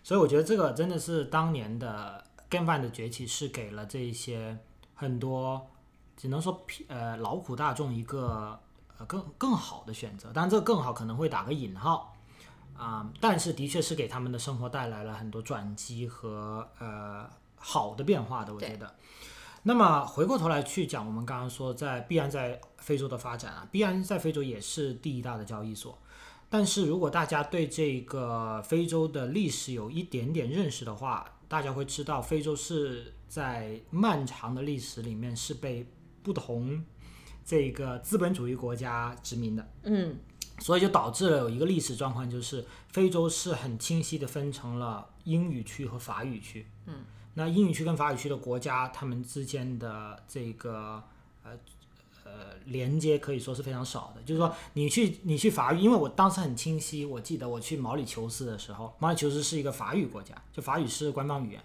[0.03, 4.57] 所以我觉得这个真的是当年的 GameFi 的崛起，是给了这一些
[4.95, 5.67] 很多
[6.15, 8.59] 只能说呃劳苦大众一个
[8.97, 10.31] 呃更更好的选择。
[10.31, 12.15] 当然，这个更好可能会打个引号
[12.77, 18.95] 啊、但是的确是给他们的生活带来了很多转机和呃好的变化的，我觉得。
[19.69, 25.95] 那么回过头来去讲，我们刚刚说在币安在非洲的发展啊，币安在非洲也是第一大的交易所。
[26.49, 35.86] 但是如果大家对这个非洲的历史有一点点认识的话，大家会知道非洲是在漫长的历史里面是被
[36.23, 36.84] 不同
[37.45, 40.17] 这个资本主义国家殖民的，嗯
[40.58, 46.65] 所以就导致了有一个历史状况，就是非洲是很清晰的分成了英语区和法语区。
[46.88, 46.95] 嗯，
[47.39, 51.02] 那英语区跟法语区的国家，他们之间的这个
[51.43, 51.52] 呃
[52.25, 52.32] 呃
[52.65, 54.21] 连接可以说是非常少的。
[54.23, 61.63] 就是说，你去你去法语，因为我当时很清晰，我记得我去毛里求斯的时候，毛里求斯是一个法语国家，就法语是官方语言。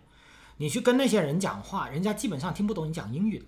[0.58, 3.44] 你去跟那些人讲话，人家基本上听不懂你讲英语的。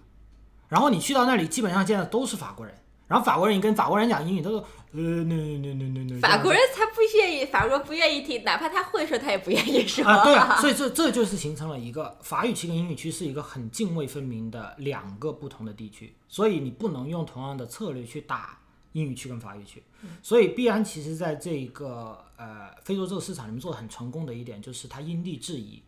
[0.69, 2.75] 然后你去到那里，基本上见的都是法国人。
[3.09, 4.59] 然后法国人，你跟法国人讲英语，他说
[4.93, 10.05] 呃，no no no no no no，法国人才不愿意，法国不愿意听，哪怕他会说，他也不愿意说。
[10.05, 18.59] 啊，对啊， 所以这这就是形成了一个法语区跟英语区是一个很泾渭分明的两个不同的地区，所以你不能用同样的策略去打
[18.93, 19.83] 英语区跟法语区。
[20.23, 25.83] 所以必然其实在这个呃非洲这个市场里面做的很成功的一点，就是它因地制宜。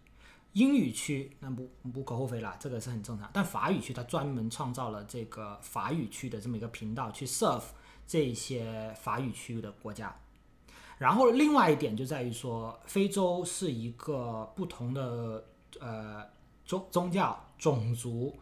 [0.59, 3.31] 英语区那不无可厚非啦，这个是很正常。
[3.33, 7.63] 但法语区它专门创造了这个法语区的这么一个频道，去 serve
[8.09, 10.15] 这些法语区域的国家。
[10.99, 15.45] 然后另外一点就在于说，非洲是一个不同的
[15.79, 16.27] 呃
[16.65, 18.37] 宗宗教、种族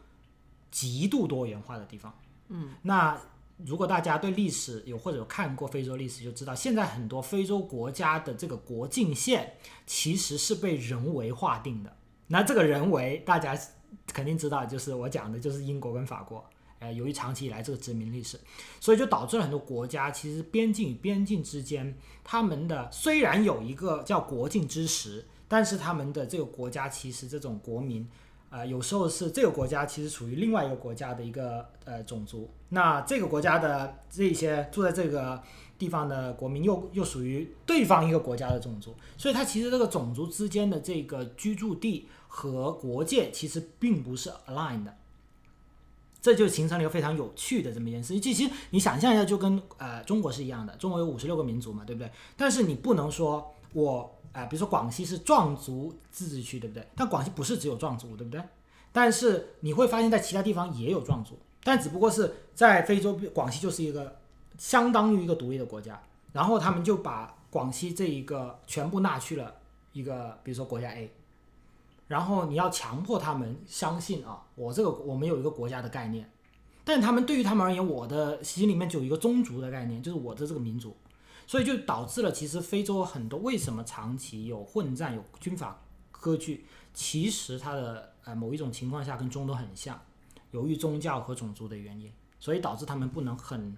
[0.71, 2.19] 极度多元化的地方。
[2.49, 3.21] 嗯，那
[3.59, 11.95] 如果大家对历史有或者有看过非洲历史，就知道现在很多非洲国家的这个国境线其实是被人为划定的。
[12.29, 13.59] 那这个人为大家
[14.13, 16.45] 肯定知道，就是我讲的就是英国跟法国。
[16.79, 18.39] 呃，由于长期以来这个殖民历史，
[18.81, 28.07] 所以就导致了很多国家其实边境与边境之间，他们的虽然有一个叫国境之时，但是他们的这个国家其实这种国民，
[28.51, 35.43] 呃，有时候是这个国家其实属于另外一个国家的一个呃种族，那这个国家的这些住在这个
[35.79, 44.97] 地方的国民又又属于对方一个国家的种族，所以它其实这个种族之间的这个居住地和国界其实并不是 aligned 的。
[46.21, 48.21] 这就形成了一个非常有趣的这么一件事情。
[48.21, 52.11] 其实你想象一下，就跟呃中国是一样的，中国有五十六个民族嘛，对不对？
[52.37, 56.85] 但是你不能说我呃，比如说广西是壮族自治区，对不对？
[56.97, 58.43] 但广西不是只有壮族，对不对？
[58.91, 64.19] 但是你会发现在其他地方也有壮族，但只不过是在非洲，广西就是一个
[64.59, 69.55] 相当于一个独立的国家，然后他们就把广西这一个全部纳去了
[69.93, 71.09] 一个，比如说国家 A。
[72.07, 76.31] 然后你要强迫他们相信啊，我这个我们有一个国家的概念，
[76.85, 80.97] 但他们对于他们而言，我的心里面就有一个宗族的概念，就是我的这个民族，
[81.47, 86.65] 所以就导致了其实非洲很多为什么长期有混战、有军阀割据，
[86.95, 90.01] 其实它的呃某一种情况下跟中东很像，
[90.53, 93.77] 由于宗教和种族的原因，所以导致他们不能很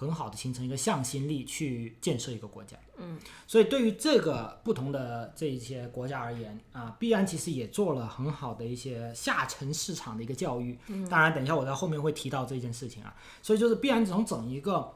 [0.00, 2.74] 很好的形成一个向心力去建设一个国家。
[2.96, 10.78] 嗯，所以对于这个不同的这一些国家而言啊，必然其实也做了很好的一些下沉市场的一个教育。
[10.86, 13.14] 嗯，当然，等一下我在后面会提到这件事情啊。
[13.42, 14.90] 所以就是必然从整一个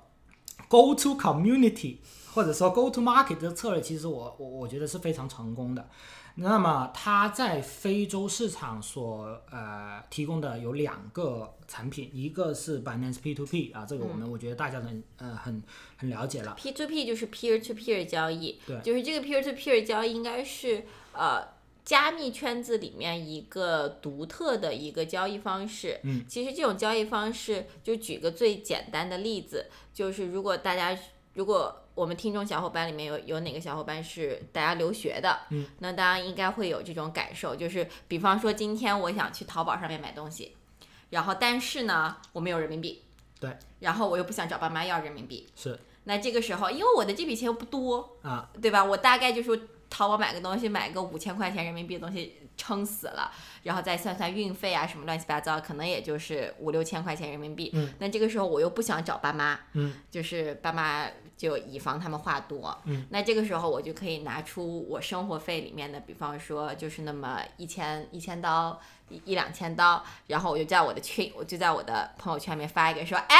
[0.68, 1.98] go to community
[2.32, 5.86] 或者说 go to market 的策略，其实我我我觉得是非常成功的。
[6.36, 15.62] 那么它在非洲市场所呃提供的有两个产品，一个是 Binance P2P 啊，这个我们我觉得大家很呃很
[15.96, 16.54] 很了解了。
[16.56, 21.46] P to P 就是 peer to peer 交易，对就是这个 peer to peer 交易应该是呃
[21.84, 26.00] 加密圈子里面一个独特的一个交易方式。
[26.02, 30.98] 嗯，其实这种交易方式，就举个最简单的例子，就是如果大家
[31.34, 40.56] 如果我们听众小伙伴里面有有哪个小伙伴是大家留学的，嗯，那大家应该会有这种感受，就是比方说今天我想去淘宝上面买东西，
[41.10, 43.02] 然后但是呢我没有人民币，
[43.38, 45.78] 对，然后我又不想找爸妈要人民币，是。
[46.06, 48.84] 那这个时候因为我的这笔钱又不多，啊，对吧？
[48.84, 53.32] 我大概就是淘宝买个东西，买个五千块钱人民币的东西撑死了，
[53.62, 57.70] 然后再算算运费啊什么乱七八糟，可能也就是五六千块钱人民币。
[57.72, 61.06] 嗯，那这个时候我又不想找爸妈，嗯，就是爸妈
[61.36, 73.36] 就以防他们话多，嗯，那这个时候我就可以拿出我生活费里面的，比方说就是那么一千一千刀一一两千刀，然后我就在我的群，我就在我的朋友圈里面发一个说，哎。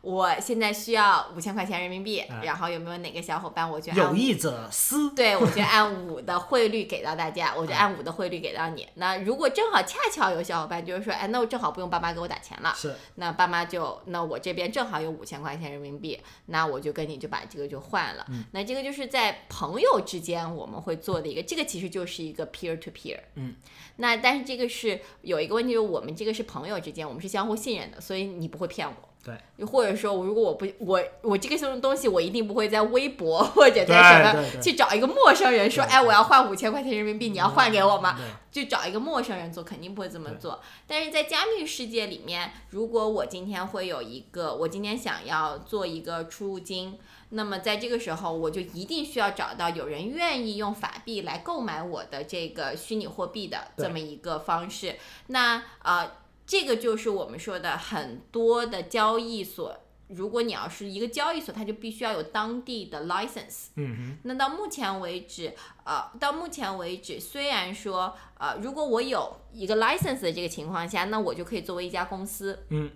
[0.00, 5.12] 我现在需要五千块钱人民币，哎然后有没有哪个小伙伴，我就按有意者思。
[5.14, 8.86] 对，我就按五的汇率给到大家， 我就按五的汇率给到你。
[8.94, 18.24] 那如果正好恰巧有小伙伴就是说，哎，那我正好不用爸妈给我打钱了，是，那爸妈就那我这边正好有五千块钱人民币，那我就跟你就把这个就换了。
[18.28, 23.18] 嗯那这个就是在朋友之间我们会做的一个，这个其实就是一个 peer to peer。
[23.34, 23.56] 嗯，
[23.96, 29.07] 那但是这个是有一个问题，就是我们这个是朋友之间，我们是相互信任的，所以你不会骗我。
[29.28, 38.18] 对，又或者说，如果我不我我这个东西，我一定不会在微博 或者在什么去找一个陌生人说，对哎，我要换五千块钱人民币，你要换给我吗？
[38.50, 40.58] 就找一个陌生人做，肯定不会这么做。
[40.86, 46.98] 但是在加密世界里面，如果我今天会有一个，我今天想要做一个出入金，
[47.28, 54.96] 那么在这个时候，我就一定需要找到有人愿意用法币来购买我的这个虚拟货币的这么一个方式。
[55.26, 56.10] 那呃，
[56.48, 59.76] 这个就是我们说的很多的交易所。
[60.08, 63.66] 如果你要是一个交易所，它就必须要有当地的 license。
[63.76, 72.90] 嗯哼，那到目前为止，呃，到目前为止，虽然说，呃，如果我有一个 license 的这个情况下，那我就可以作为一家公司，嗯，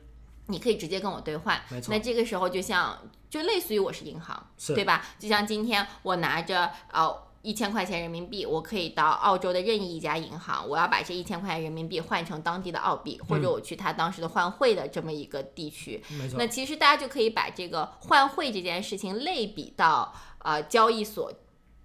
[0.47, 1.61] 你可以直接跟我兑换。
[1.69, 2.99] 没错那这个时候就像，
[3.29, 5.05] 就类似于我是银行，对吧？
[5.19, 16.03] 就像今天我拿着呃一千块钱人民币，我可以到澳洲的任意一家银行，我要把这一千块钱人民币换成当地的澳币，或者我去他当时的换汇的这么一个地区。
[16.19, 21.33] 没错那，其实大家就可以把这个换汇这件事情类比到呃交易所。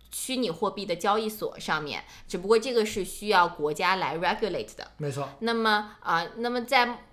[0.09, 4.89] 虚拟货币的交易所上面，只不过这个是需要国家来 regulate 的。
[4.97, 7.03] 没错，那么啊、呃那么在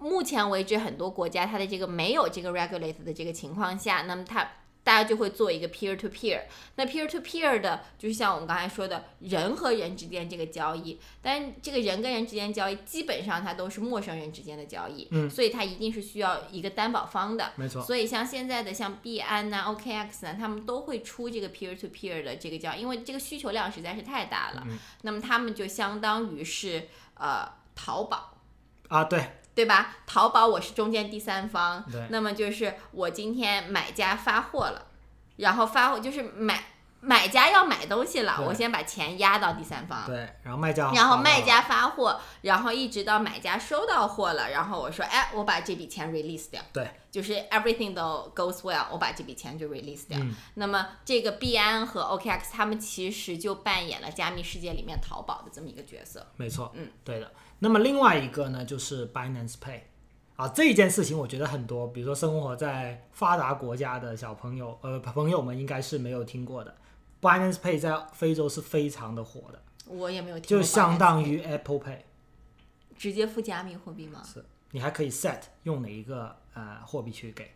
[0.00, 4.48] 目前为止，很多国家它的这个没有这个 regulate 的这个情况下，那么它
[4.84, 6.42] 大家就会做一个 peer to peer。
[6.76, 17.52] 那 peer to peer 的，就是像我们刚才说的，人和人之间这个交易，但这个人跟人之间交易，基本上它都是陌生人之间的交易，嗯所以它一定是需要一个担保方的。
[17.56, 24.64] 没错，所以像现在的像币安呐、OKX 呐，他们都会出这个 peer to peer 的这个交易，因为这个需求量实在是太大了。
[24.66, 28.38] 嗯那么他们就相当于是呃淘宝。
[28.88, 29.22] 啊，对，
[29.58, 29.96] 对吧？
[30.06, 34.86] 淘宝我是中间第三方，对那么就是我今天买家发货了，
[35.34, 36.62] 然后发货就是买
[37.00, 50.20] 买家要买东西了，我先把钱压到第三方，对，然后卖家，然后卖家发货，然后一直到买家收到货了，然后我说，哎，我把这笔钱 release 掉，对，就是 everything 都 goes well，我把这笔钱就 release 掉。
[50.20, 56.24] 嗯那么这个币安和 OKX 他们其实就扮演了加密世界里面淘宝的这么一个角色。
[56.36, 57.32] 没错，嗯，对的。
[57.58, 59.80] 那么另外一个呢，就是 Binance Pay
[60.36, 66.74] 啊，这一件事情我觉得很多，比如说生活在发达国家的小朋友，呃，朋友们应该是没有听过的。
[67.20, 71.98] Binance Pay 在非洲是非常的火的，我也没有听过就相当于 Apple Pay，
[72.96, 74.22] 直接付加密货币吗？
[74.24, 77.50] 是你还可以 set 用哪一个呃货币去给，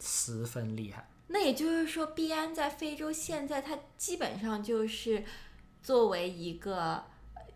[0.00, 1.06] 十分厉害。
[1.26, 5.24] 那也就是说，币安在非洲现在它基本上就是
[5.82, 7.04] 作为一个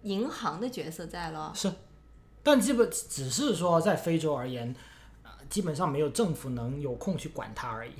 [0.03, 1.53] 银行的角色在了。
[1.55, 1.73] 是，
[2.43, 4.75] 但基本只是说在非洲而言，
[5.23, 7.93] 呃，基本上没有政府能有空去管它而已。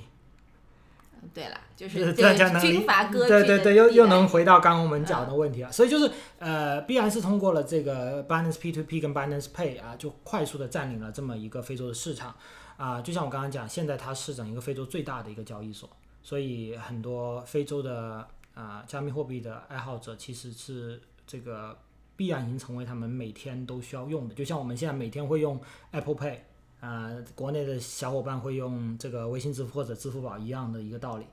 [1.19, 12.33] 嗯对了，就就是这个大家能理军阀割据对对对，又又能回到刚刚我们讲的问题啊，所以就是呃，必然是通过了这个 Binance P to P 跟 Binance Pay 啊，就快速的占领了这么一个非洲的市场
[12.77, 15.89] 啊、就像我刚刚讲，现在它是整一个非洲最大的一个交易所，
[16.21, 21.75] 所以很多非洲的啊、加密货币的爱好者其实是这个
[22.17, 25.57] 必然已经成为他们每天都需要用的，就像我们现在每天会用
[25.91, 26.39] Apple Pay。
[26.79, 31.25] 呃，国内的小伙伴会用这个微信支付或者支付宝一样的一个道理，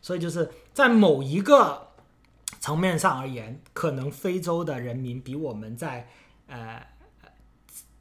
[0.00, 1.88] 所以就是在某一个
[2.60, 6.08] 层面上而言，可能非洲的人民比我们在
[6.46, 6.86] 呃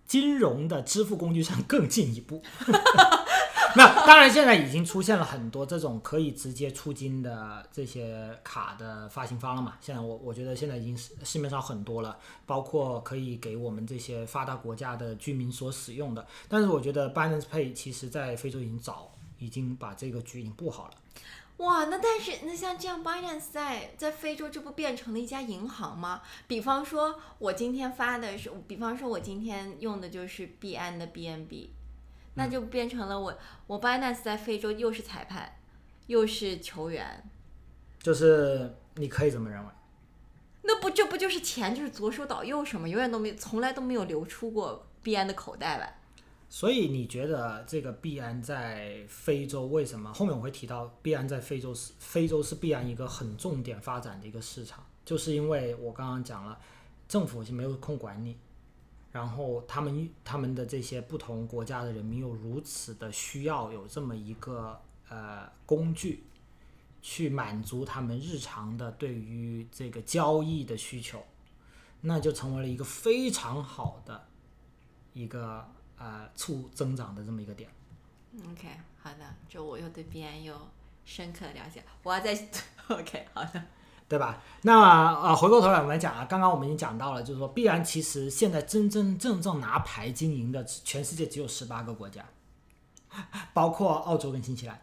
[0.06, 2.44] 金融的支付工具上更进一步。
[3.78, 9.78] 那当然，现在已经出现了很多这种可以直接出金的这些卡的发行方了嘛。
[9.82, 16.26] 现在我我觉得现在已经市市面上很多了，包括可以给我们这些发达国家的居民所使用的。
[16.48, 20.94] 但是我觉得 Binance Pay 其实在非洲已经早已经把这个局已经布好了。
[21.58, 26.22] 哇，那但是那像这样，Binance 在在非洲这不变成了一家银行吗？
[26.48, 31.70] 比方说，我今天发的是，比方说我今天用的就是币安的 BNB，
[32.36, 35.58] 那就变成了我我 Binance 在非洲又是裁判，
[36.08, 37.30] 又是球员，
[38.00, 39.70] 就是你可以这么认为。
[40.64, 42.88] 那不这不就是钱就是左手倒右手吗？
[42.88, 45.96] 永远都没从来都没有流出过币安的口袋吧？
[46.50, 50.14] 所以你觉得这个币安在非洲为什么？
[50.14, 56.60] 后面我会提到币安在非洲是非洲是币安一个很重点发展的一个市场，就是因为我刚刚讲了，
[57.08, 58.38] 政府是没有空管你，
[59.12, 66.24] 然后他们他们的这些不同国家的人民又如此的需要有这么一个呃工具，
[67.02, 71.24] 去满足他们日常的对于这个交易的需求，
[72.02, 74.28] 那就成为了一个非常好的
[75.14, 77.70] 一个呃促增长的这么一个点。
[78.50, 80.56] OK，好的，这我又对币安有
[81.04, 81.84] 深刻的了解。
[82.04, 82.34] 我要再
[82.88, 83.62] OK，好的，
[84.12, 84.44] 对吧？
[84.64, 92.26] 那么呃，回过头来我们讲啊，刚刚我们已经讲到了，就是说，必然其实现在真真正正拿牌经营的全世界只有十八个国家，
[93.54, 94.78] 包括澳洲跟新西兰。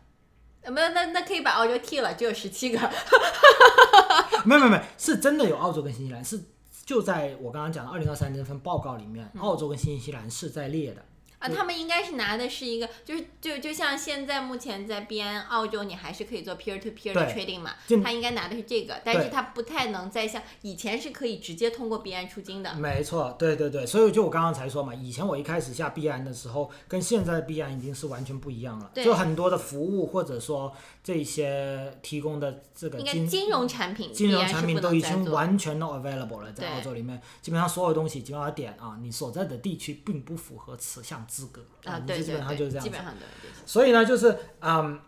[0.62, 2.78] 呃没有，那那可以把澳洲踢了，只有十七个。
[4.46, 6.42] 没有没有没有，是真的有澳洲跟新西兰，是
[6.86, 11.04] 就在我刚刚讲的二零二三那份报告里面，澳洲跟新西兰是在列的。
[11.38, 22.74] 啊，他们应该是拿的是一个，就是就就像现在目前在边澳洲，你还是可以做 peer to peer 的 trading 嘛，他应该拿的是这个，但是他不太能再像以前是可以直接通过币安出金的。
[22.74, 35.02] 没错，对对对，所以就我刚刚才说嘛，以前我一开始下币安的时候，跟现在的币安已经是完全不一样了，就很多的服务或者说这些提供的这个金金融产品，金融产品都已。
[35.08, 43.24] 经完全都 available 了，在对澳洲里面，基本上所有东西，基本上点啊，你所在的地区并不符合此项资格啊，你对对基本上就是这，样子。
[43.64, 45.00] 所以呢，就是嗯，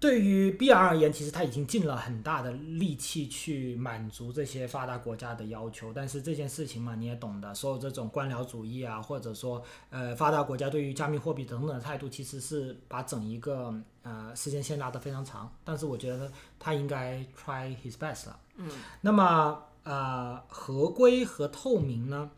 [0.00, 15.52] 对于 BR 而言，其实他已经尽了很大的力气去满足这些发达国家的要求，但是这件事情嘛，你也懂的，所有这种官僚主义啊，或者说呃发达国家对于加密货币等等的态度，其实是把整一个呃时间线拉得非常长。
[15.64, 16.30] 但是我觉得
[16.60, 18.38] 他应该 try his best 了。
[18.54, 18.70] 嗯，
[19.00, 22.30] 那么呃，合规和透明呢，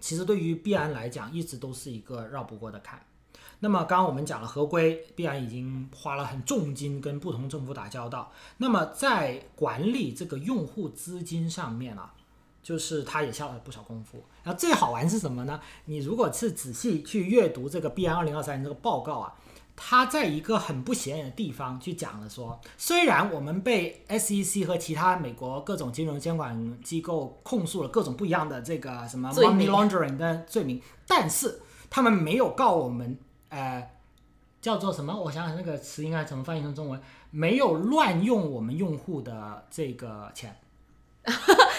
[0.00, 3.00] 其实对于币安来讲，一直都是一个绕不过的坎。
[3.60, 8.30] 那么刚刚我们讲了合规，必然已经花了很重金跟不同政府打交道。
[8.58, 12.12] 那么在管理这个用户资金上面啊，
[12.62, 14.24] 就是他也下了不少功夫。
[14.42, 15.60] 然后最好玩是什么呢？
[15.86, 19.34] 你如果是仔细去阅读这个 B N 二零二三年这个报告啊，
[19.74, 33.18] 他在一个很不显眼的地方去讲了说，虽然我们被 SEC 和其他美国各种金融监管机构控诉了各种不一样的这个什么 money laundering 的罪名，但是他们没有告我们，
[33.54, 33.90] 呃，
[34.60, 35.14] 叫做什么？
[35.14, 37.00] 我想想那个词应该怎么翻译成中文？
[37.30, 40.56] 没有乱用我们用户的这个钱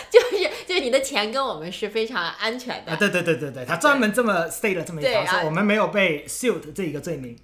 [0.09, 2.91] 就是就是你的钱跟我们是非常安全的。
[2.91, 2.95] 啊！
[2.95, 7.37] 对对对对对，他专门这么 state 了这么一条，说我们没有被 sued 这一个罪名。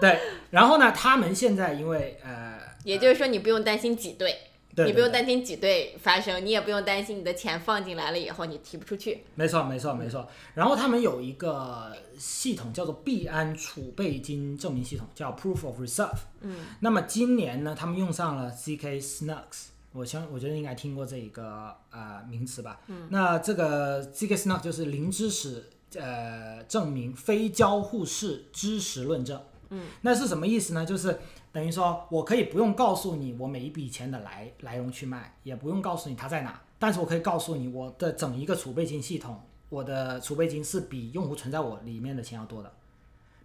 [0.00, 0.18] 对，
[0.50, 4.34] 然后呢，他们现在因为呃， 也就是说，你不用担心挤兑，
[4.78, 9.24] 对你不用担心挤兑发生，你也不用担心你的钱放进来了以后你提不出去。
[9.34, 10.28] 没错，没错，没错。
[10.54, 16.18] 然后他们有一个系统叫做币安储备金证明系统，叫 Proof of Reserve。
[16.42, 22.80] 嗯，那么今年呢，他们用上了 CK Snux，我相我觉得应该听过这一个呃名词吧。
[22.86, 25.64] 嗯，那这个 CK Snux 就是零知识
[25.96, 29.42] 呃证明非交互式知识论证。
[29.70, 30.86] 嗯，那是什么意思呢？
[30.86, 31.18] 就是
[31.58, 42.72] 等于说我可以不用告诉你我每一笔钱的来来龙去脉，也不用告诉你它在哪，但是我可以告诉你我的整一个储备金系统，我的储备金是比用户存在我里面的钱要多的。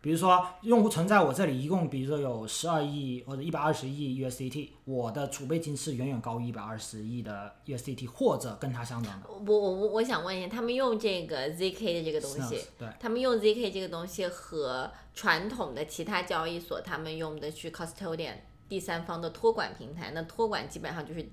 [0.03, 9.29] 比如说，用户存在我这里一共，比如说有十二亿或者一百二十亿 USDT，我的储备金是远远高于一百二十亿的 USDT，或者跟它相等的。
[9.29, 18.33] 我我我我想问一下，他们用这个 ZK 的这个东西对，他们用 ZK 这个东西和传统的其他交易所他们用的去 custodian
[18.67, 21.25] 第三方的托管平台，那托管基本上就是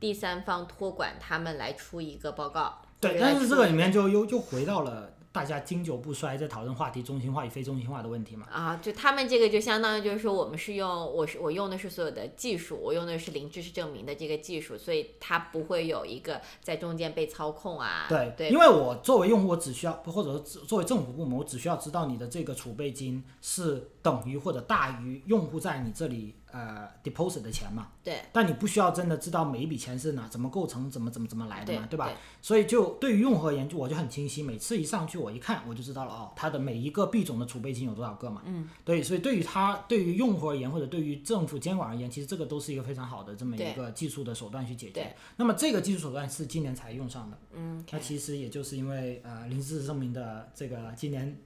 [0.00, 2.82] 第三方托管他们来出一个报告。
[2.98, 8.48] 对，但是这个里面就又又回到了大家经久不衰在讨论话题中心化与非中心化的问题嘛。
[8.50, 18.06] 啊，就他们这个就相当于就是说，我们是用我是我用的是所有的技术，我用的是零知识证明的这个技术，所以它不会有一个在中间被操控啊。
[18.08, 27.88] 对，对，因为我作为用户，我只需要，或者说作为政府部门，我只需要知道你的这个储备金是等于或者大于用户在你这里呃 deposit 的钱嘛。
[28.02, 32.10] 对但你不需要真的知道每一笔钱是哪怎么构成、怎么怎么怎么来的嘛，对吧？
[32.40, 38.42] 所以就对于用户而言，就我就很清晰，每次一上去我一看我就知道了哦，它的每一个币种的储备金有多少个嘛。
[38.46, 38.68] 嗯。
[38.84, 45.14] 对，所以对于它对于用户而言，或者对于政府监管而言，其实这个都是一个非常好的这么一个技术的手段去解决对。
[45.36, 47.38] 那么这个技术手段是今年才用上的。
[47.52, 51.38] 嗯，那其实也就是因为呃零知识证明的这个今年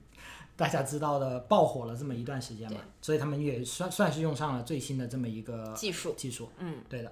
[0.55, 6.49] 大家知道的爆火了这么一段时间嘛，所以他们也算算是用上了最新的这么一个技术，技术。
[6.59, 7.11] 嗯，对的。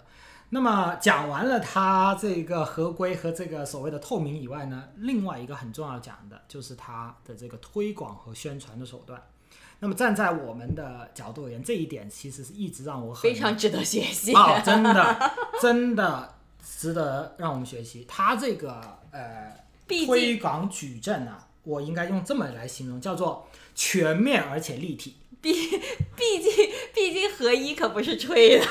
[0.53, 9.21] 那么讲完了它这个合规和这个所谓的透明以外呢，另外一个很重要讲的就是它的这个推广和宣传的手段。
[9.79, 14.33] 那么站在我们的角度而言，这一点其实是一直让我很非常值得学习。
[14.33, 15.31] 啊、真的
[15.61, 18.05] 真的值得让我们学习。
[18.07, 25.15] 它这个呃毕推竟广矩阵啊，我应该用这么来形容，叫做全面而且立体。
[25.41, 25.51] 毕
[26.15, 28.65] 毕竟毕竟合一可不是吹的。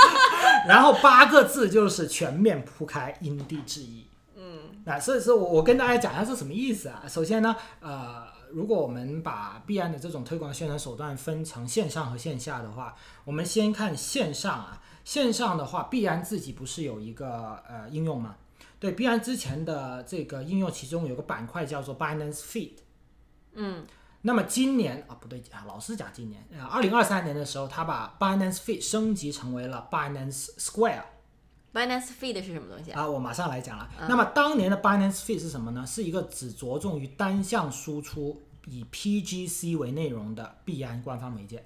[0.66, 4.06] 然后八个字就是全面铺开，因地制宜。
[4.34, 7.04] 嗯，那所以说我我跟大家讲一下是什么意思啊？
[7.06, 14.82] 首先呢，呃，如果我们把必安的这种推广宣传手段分成线上和线下的话，我们先看线上啊。
[15.04, 18.34] 线上的话，必安自己不是有一个呃应用吗？
[18.78, 22.72] 对，币安之前的这个应用其中有个板块叫做 Binance Feed。
[23.54, 23.86] 嗯，
[24.22, 31.04] 那么今年啊，不对啊，老是讲今年，啊，二零二三年的时候，他把 Binance Feed 升级成为了 Binance Square。
[31.72, 33.02] Binance Feed 是什么东西啊？
[33.02, 33.88] 啊，我马上来讲了。
[34.08, 35.86] 那么当年的 Binance Feed 是什么呢？
[35.86, 41.64] 是一个只着重于单向输出、以 PGC 为内容的币安官方媒介。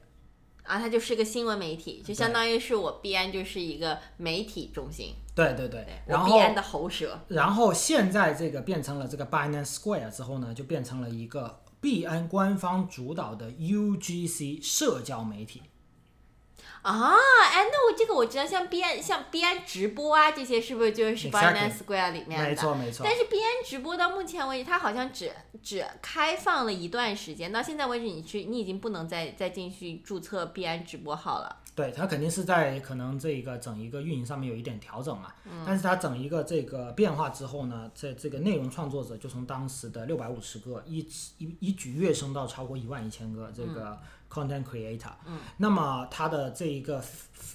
[0.63, 5.87] 啊，它就是个新闻媒体，就相当于是我币安就是一个媒体中心，对对对。
[6.07, 7.19] 然后的喉舌。
[7.29, 15.63] 然后现在这个变成了这个 Binance Square 之后呢，就变成了一个币安官方主导的 UGC 社交媒体。
[16.83, 22.49] 啊，哎，那我这个我知道，像币安、像币安直播啊，这些是不是就是 Binance Square 里面的？
[22.49, 23.15] 没错没错但。
[23.15, 25.31] 是币安直播到目前为止，它好像只
[25.63, 31.60] 只开放了一段时间，到现在为止，你去你已经不能再再进去注册币安直播号了。
[31.81, 35.33] 对，它肯定是在可能这个整一个运营上面有一点调整嘛，
[35.65, 40.99] 但是它整一个这个变化之后呢，这这个内容创作者就从当时的六百五十个一
[41.39, 47.03] 一一举跃升到超过一万一千个这个 content creator，嗯，那么它的这一个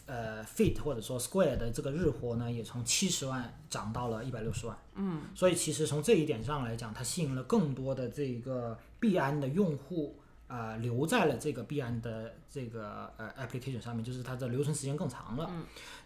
[0.08, 10.18] 呃 fit 或者说 square 的这个日活呢，也从七十万涨到了一百六十万，嗯，所以其实从这一点上来讲，它吸引了更多的这个币安的用户。
[10.48, 15.50] 呃，留在了这个币安的这个呃 application 上面，就是它的留存时间更长了，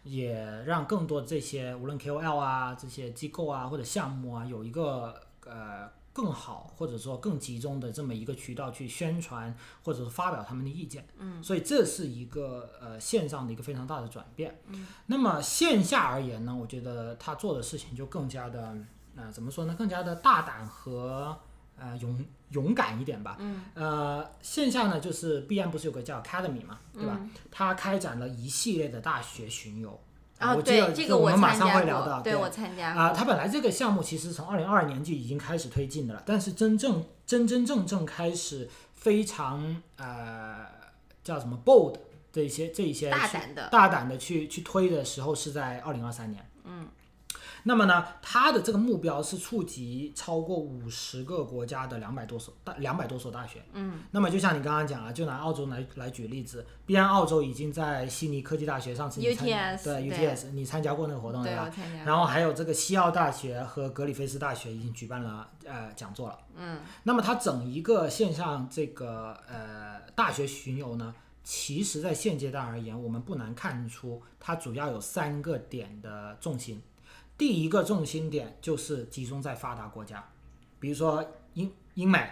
[0.04, 0.34] 也
[0.66, 11.06] 让更多的这些无论 KOL 啊、这些机构啊或者项目啊，有一个呃更好或者说更集中的这么一个渠道去宣传或者是发表他们的意见。
[11.18, 14.58] 嗯，所以这是一个呃线上的一个非常大的转变。
[14.68, 18.76] 嗯，那么线下而言呢，我觉得他做的事情就更加的
[19.16, 19.76] 呃怎么说呢？
[19.78, 21.38] 更加的大胆和
[21.80, 23.38] 呃勇勇敢一点吧。
[23.40, 23.62] 嗯。
[23.74, 27.20] 呃，线下呢，就是币安不是有个叫 Academy 嘛，对吧？
[27.50, 30.00] 它开展了一系列的大学巡游。
[30.40, 32.14] 啊，我记得对，这个我我们马上会聊到。
[32.16, 33.18] 过，对我参加啊、过。
[33.18, 40.66] 它本来这个项目其实从二零二二年就已经开始推进的了，但是真正真真正正开始非常呃
[41.24, 41.98] 叫什么 bold
[42.32, 46.50] 这一些这一些大胆的大胆的去去推的时候是在二零二三年。
[46.64, 46.88] 嗯。
[47.70, 53.64] 那么呢，它的这个目标是触及超过五十个国家的两百多所大两百多所大学。
[53.74, 54.00] 嗯。
[54.10, 61.72] 那么就像你刚刚讲了，就拿澳洲来来举例子，必然澳洲已经在悉尼科技大学上次你参 UTS 对对 UTS 你参加过那个活动对，吧。
[62.04, 66.40] 然后还有这个西澳大学和格里菲斯大学已经举办了呃讲座了。
[66.56, 71.14] 嗯，那么它整一个线上这个呃大学巡游呢，
[71.44, 76.82] 其实在现阶段而言，我们不难看出它主要有三个点的重心。
[77.40, 80.22] 第一个重心点就是集中在发达国家，
[80.78, 82.30] 比如说英英美、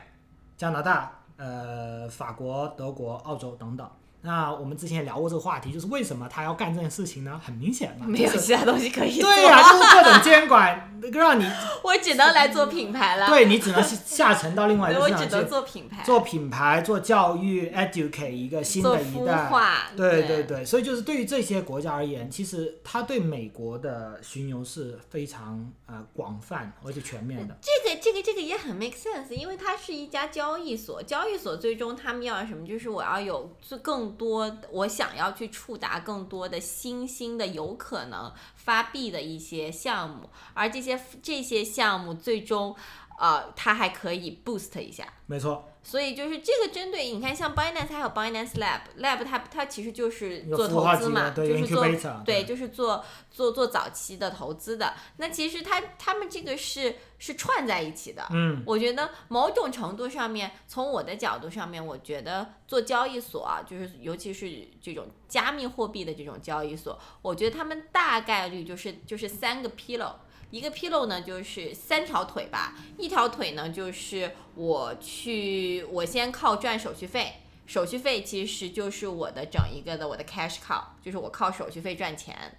[0.57, 3.89] 加拿大、呃法国、德国、澳洲等等。
[4.27, 7.39] 那我们之前也聊过这个话题，就是为什么他要干这件事情呢？
[7.41, 9.23] 很明显嘛，没有其他东西可以做。
[9.23, 11.49] 对呀、就是各种监管，让你
[11.81, 13.27] 我只能来做品牌了。
[13.27, 19.45] 对你只能下沉到另外一，个市场我只能去做品牌，做品牌、做教育、educate 一个新的一代。
[19.45, 19.87] 化。
[19.95, 27.57] 对对对对，所以就是对于这些国家而言，其实他对美国的巡游是非常呃广泛而且全面的。
[27.61, 32.67] 这个这个这个也很 make sense，因为它是一家交易所，交易所最终他们要什么？
[32.67, 42.75] 就是我要有最更多，我想要去触达更多的新兴的有可能发币的一些项目，而这些这些项目最终，
[43.19, 45.07] 呃，它还可以 boost 一下。
[45.27, 51.85] 没错，所以就是这个针对你看，像 Binance 还有 Binance Lab，Lab 它它其实就是做投资嘛，就是做
[52.25, 54.95] 对，对就是做做做早期的投资的。
[55.15, 58.27] 那其实它他们这个是是串在一起的。
[58.31, 70.15] 嗯，我觉得某种程度上面，从我的角度上面，我觉得做交易所啊，就是尤其是这种加密货币的这种交易所，我觉得他们大概率就是就是三个 pillar。
[70.49, 82.57] 一个 pillow 呢，就是三条腿吧，一条腿呢就是我去，我先靠赚手续费，手续费其实就是我的整一个的我的 cash cow，就是我靠手续费赚钱。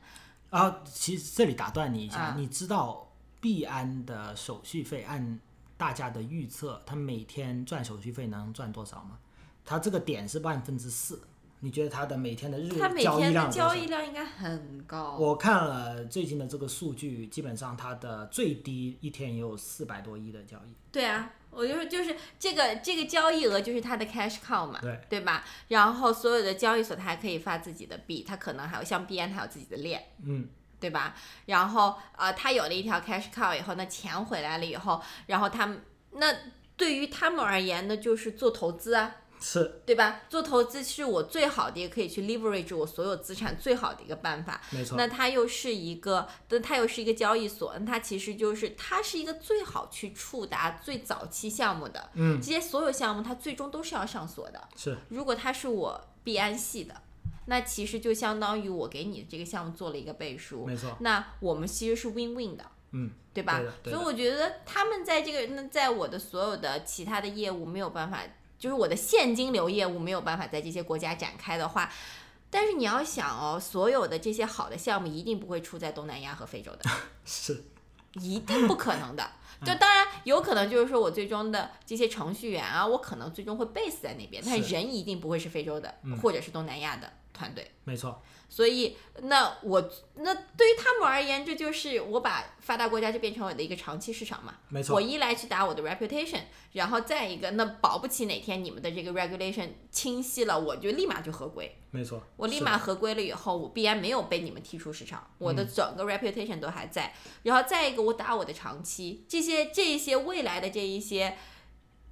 [0.50, 3.10] 啊，其实这里打断你一下，啊你知道
[3.40, 5.40] 币安的手续费按
[5.76, 9.18] 大家的预测，他每天赚手续费能赚多少吗？
[9.64, 11.20] 他这个点是万分之四，
[11.60, 15.16] 你觉得他的每天的日它每交易天的量有多少交易量应该很高。
[15.18, 20.74] 我看了最近的这个数据，基本上它的最低一天也有四百多亿的交易。
[20.92, 25.44] 对啊，我就是就是这个这个交易额就是它的 cash cow 嘛，对对吧？
[25.68, 30.48] 然后所有的交易所它还可以发自己的币，它可能还有像币安它有自己的链，嗯，
[30.80, 31.14] 对吧？
[31.46, 35.82] 然后呃，它有了一条 cash cow 以后，那钱回来了以后，然后他们
[36.12, 36.34] 那
[36.76, 40.22] 对于他们而言呢，就是做投资啊，是对吧？
[40.28, 44.60] 做投资是我最好的，也可以去 leverage 我所有资产最好的一个办法。
[44.70, 44.96] 没错。
[44.96, 54.68] 那它又是一个，那它又是一个交易所，那它其实就是它是一个最好去触达最早期项目的，嗯，这些所有项目它最终都是要上锁的。
[54.76, 56.94] 是如果它是我币安系的，
[57.46, 60.96] 那其实就相当于我给你这个项目做了一个背书，没错。
[61.00, 62.64] 那我们其实是 win win 的。
[62.90, 63.60] 嗯，对吧？
[63.84, 68.22] 所以我觉得他们在这个，那在我的所有的其他的业务没有办法，
[68.58, 71.92] 就是我的现金流业务没有办法在这些国家展开的话，
[72.50, 76.90] 但是你要想哦，所有的这些好的项目一定不会出在东南亚和非洲的，
[77.24, 77.64] 是，
[78.14, 79.30] 一定不可能的。
[79.64, 85.92] 就当然有可能就是说我最终的这些程序员啊，我可能最终会 base 在那边，但是人一定不会是非洲的、
[86.22, 87.68] 或者是东南亚的团队。
[87.82, 88.22] 没错。
[88.48, 94.54] 所以，那我那对于他们而言，这就是我把发达国家就变成我的一个长期市场嘛。
[94.68, 96.40] 没错我一来去打我的 reputation，
[96.72, 101.76] 然后再一个，那保不齐哪天你们的这个 regulation 清晰了，我就立马就合规。
[101.90, 102.22] 没错。
[102.36, 107.14] 我立马合规了以后，我必然没有被你们踢出市场，我嗯的整个 reputation 都还在。
[107.42, 111.36] 然后再一个，我打我的长期，这些这一些未来的这一些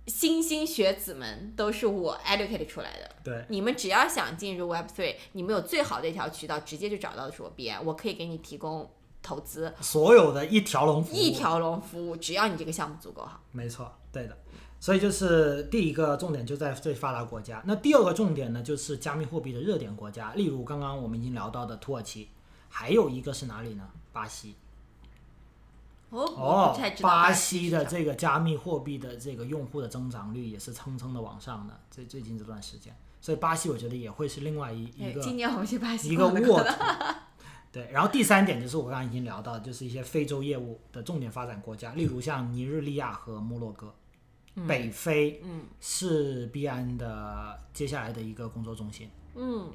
[0.07, 3.11] 新兴学子们都是我 educate 出来的。
[3.25, 8.89] 对，你们只要想进入 Web Three，你们有最好的一条渠道，直接就找到的是我 BN，我可以给你提供
[9.23, 11.17] 投资，所有的一条龙服务。
[11.17, 13.41] 一条龙服务，只要你这个项目足够好。
[13.51, 14.39] 没错，对的。
[14.79, 22.29] 所以就是第一个重点就在最发达国家，那第二个重点呢，就是加密货币的热点国家，例如刚刚我们已经聊到的土耳其，
[22.69, 23.89] 还有一个是哪里呢？
[24.13, 24.55] 巴西。
[26.11, 36.69] 哦，巴西西的这个加密货币的这个用户的增长率也是蹭蹭的往上的，最最近这段时间，所以巴西我觉得也会是另外一一个哎今年我们去巴西一个沃土。
[37.73, 43.95] 对，然后第三点就是我刚刚已经聊到，就是一些非洲业务的重点发展国家，例如像尼日利亚和摩洛哥。
[44.67, 49.11] 北非嗯是币安的接下来的一个工作中心。
[49.35, 49.71] 嗯，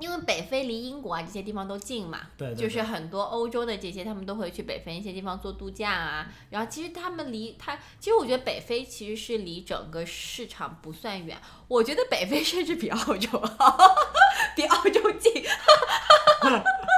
[0.00, 6.26] 因为北非离英国啊这些地方都近嘛，对对就是很多欧洲的这些，他们都会去北非一些地方做度假啊。
[6.50, 11.36] 然后其实他们离他，其实我觉得北非其实是离整个市场不算远，
[11.68, 13.94] 我觉得北非甚至比澳洲好，
[14.56, 15.44] 比澳洲近。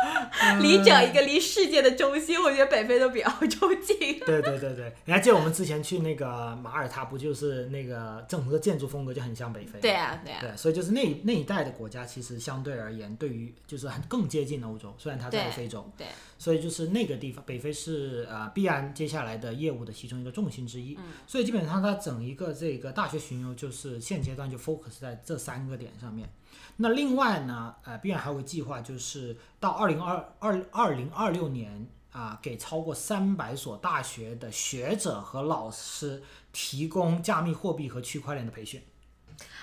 [0.60, 4.18] 离整一个离世界的中心，我觉得北非都比澳洲近。
[4.20, 9.80] 对对对对，你还记得我们之前去那个马耳他，不就是那个整个建筑风格就很像北非？
[9.80, 16.06] 对啊，对啊，对，所以就是那那一带的国家，其实相对而言，对于就是很更接近欧洲，虽然它在对非洲，对，
[16.38, 20.98] 所以就是那个地方，北非是呃必然接下来的业务的其中一个重心之一。
[21.26, 26.28] 所以基本上它整一个这个大学巡游，就是现阶段就 focus 在这三个点上面。
[26.76, 36.22] 那另外呢，呃，必然还有个计划，就是到二零二二二零二六年啊、给超过三百所大学的学者和老师
[36.52, 38.82] 提供加密货币和区块链的培训。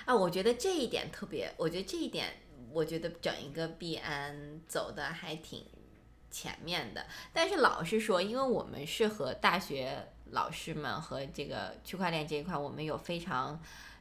[0.04, 2.26] 啊，我觉得这一点特别，我觉得这一点，
[2.72, 5.64] 我觉得整一个币安走的还挺
[6.28, 7.06] 前面的。
[7.32, 13.60] 但是老实说，因为我们是和大学老师们和这个区块链这一块，我们有非常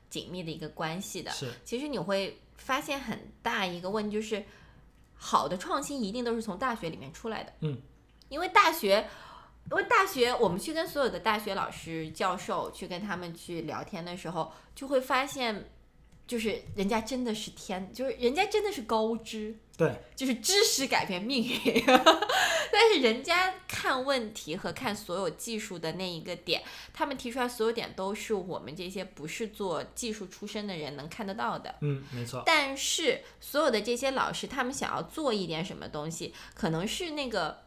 [0.09, 1.29] 紧密的一个关系的。
[1.29, 4.45] 是其实你会发现很大一个问题就是，
[5.15, 7.53] 好的创新一定都是从大学里面出来的。
[7.61, 7.81] 嗯，
[8.29, 9.09] 因为大学。
[9.71, 15.69] 因为大学，我们去跟所有的大学老师、教授去跟他们去聊天的时候，就会发现，
[16.25, 21.83] 就是人家真的是天，就是人家真的是高知，对，就是知识改变命运。
[22.71, 26.61] 但是人家看问题和看所有技术的那一个点，
[26.93, 31.73] 他们提出来所有点都是我们这些不是做技术出身的人能看得到的。
[31.79, 37.63] 嗯，没错，但是所有的这些老师，他们想要做一点什么东西，可能是那个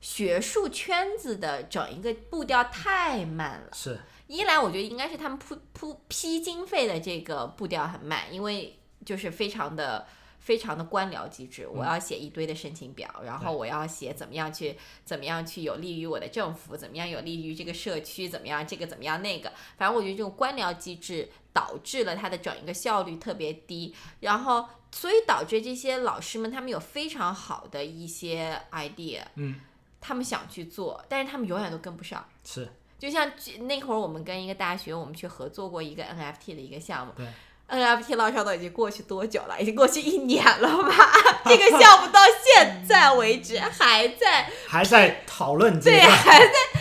[0.00, 3.68] 学术圈子的整一个步调太慢了。
[3.74, 10.06] 是一来，我觉得应该是他们铺铺批经费的这个步调很慢，因为就是非常的
[10.40, 14.74] 非常的官僚机制，我要写一堆的申请表，然后我要写怎么样去
[15.04, 29.60] 怎么样去有利于我的政府，怎么样有利于这个社区，怎么样这个怎么样那个，反正我觉得这种官僚机制导致了它的整一个效率特别低，然后所以导致这些老师们他们有非常好的一些 idea，嗯，
[30.00, 32.26] 他们想去做，但是他们永远都跟不上。
[32.42, 32.66] 是
[32.98, 33.30] 就像
[33.60, 37.12] 那会儿我们跟一个大学，我们去合作过一个 NFT 的一个项目。
[37.16, 37.26] 对
[37.70, 39.60] NFT 浪潮都已经过去多久了？
[39.60, 41.12] 已经过去一年了吧？
[41.44, 46.10] 这个项目到现在为止 还在，还在讨论阶对，段。
[46.16, 46.79] 还在，就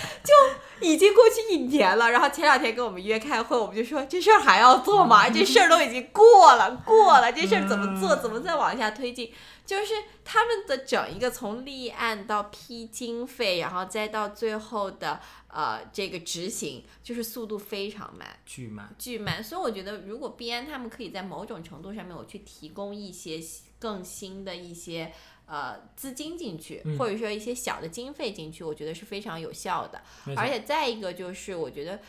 [0.82, 2.12] 已经过去一年了。
[2.12, 5.30] 然后前两天跟我们约开会，我们就说这事儿还要做吗？
[5.30, 8.16] 这事儿都已经过了， 过了，这事儿怎么做？
[8.16, 9.32] 怎么再往下推进？
[9.66, 9.94] 就是
[10.26, 18.28] 他们的整一个从立案到批经费，然后再到最后的呃这个执行，就是速度非常慢。
[18.48, 23.40] 巨慢，巨慢，所以我觉得如果必安他们可以在某种程度上面，我去提供一些
[23.78, 25.14] 更新的一些
[25.50, 30.02] 呃资金进去，嗯或者说一些小的经费进去，我觉得是非常有效的。
[30.38, 32.00] 而且再一个就是，我觉得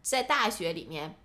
[0.00, 1.18] 在大学里面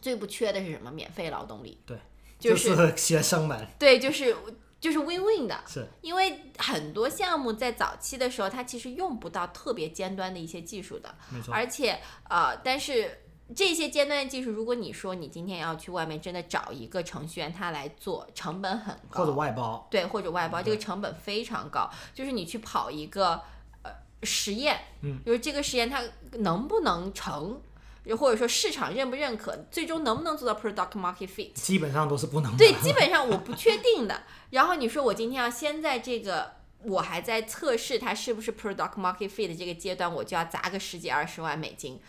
[0.00, 0.90] 最不缺的是什么？
[0.92, 1.80] 免费劳动力。
[1.84, 1.98] 对，
[2.38, 4.36] 就、就是是学生们对，就是
[4.80, 5.64] 就是 win win 的。
[5.66, 13.23] 是因为很多项目在早期的时候，它其实用不到特别尖端的一些技术的，没错，而且呃，但是
[13.54, 21.90] 这些尖端的技术，如果你说你今天要去外面真的找一个程序员他来做，成本很高，或者外包，对，或者外包，这个成本非常高。
[22.14, 23.42] 就是你去跑一个
[23.82, 23.90] 呃
[24.22, 26.02] 实验，嗯，就是这个实验它
[26.38, 27.60] 能不能成，
[28.04, 32.56] 又或者说市场认不认可，最终能不能做到 product market fit，基本上都是不能。
[32.56, 34.22] 对， 基本上我不确定的。
[34.50, 42.00] 然后你说我今天要先在这个我还在测试它是不是 product market fit 的这个阶段，我就要砸个十几二十万美金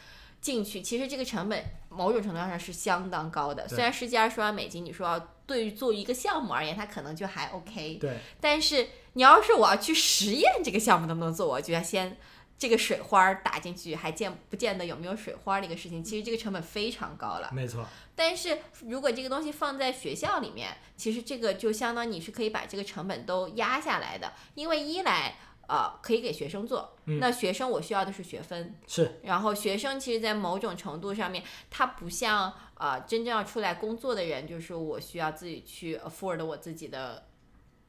[0.45, 0.79] 进去。
[0.79, 3.67] 其实这个成本某种程度上是相当高的。
[3.67, 12.15] 虽然十几二十万美金，你说要对于做一个项目而言，它可能就还 OK，对，但是你要是我要去实验这个项目能不能做，我就要先。
[12.57, 17.49] 这个水花儿打进去，还见不见得有没有水花儿这个事情，其实这个成本非常高了。
[17.51, 17.85] 没错，
[18.15, 25.35] 但是如果这个东西放在学校里面，其实这个就相当你是可以把这个成本都压下来的，因为一来
[25.68, 27.20] 呃可以给学生做，嗯。
[27.20, 29.20] 那学生我需要的是学分，是。
[29.24, 37.28] 然后学生其实，在某种程度上面，他不像呃真正要出来工作的人，就是我需要自己去 afford 我自己的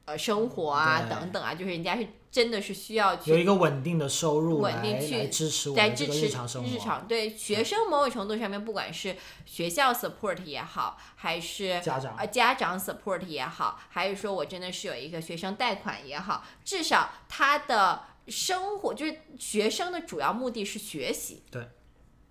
[0.07, 6.69] 呃生活啊等等啊，就是人家是真的是需要去有一个稳定的收入来稳定去来支持我的这个来支持日常生活。
[6.69, 21.43] 日常对学生某种程度上面，不管是学校 support 也好，还是家长呃家长 support 也好，还是说我真的是有一个学生贷款也好，至少他的生活就是学生的主要目的是学习。
[21.51, 21.67] 对，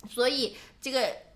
[0.09, 1.26] 所以这个。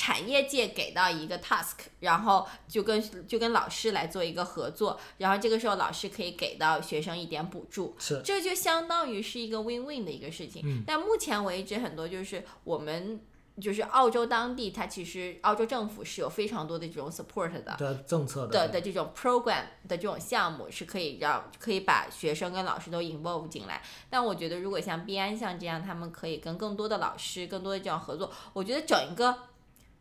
[0.00, 8.22] 产业界给到一个 task，然后就跟就跟老师来做一个合作，然后这个时候老师可以给到学生一点补助，是。
[8.24, 10.62] 这就相当于是一个 win win 的一个事情。
[10.64, 10.82] 嗯。
[10.86, 13.20] 但目前为止，很多就是我们
[13.60, 17.76] 就是澳洲当地，它其实澳洲政府是有非常多的这种 support 的。
[17.76, 18.68] 的政策的。
[18.68, 29.36] 的这种 program 的这种项目是可以让可以把学生跟老师都 involve 进来，但我觉得如果像 B 安像这样，他们可以跟更多的老师、更多的这种合作，我觉得整一个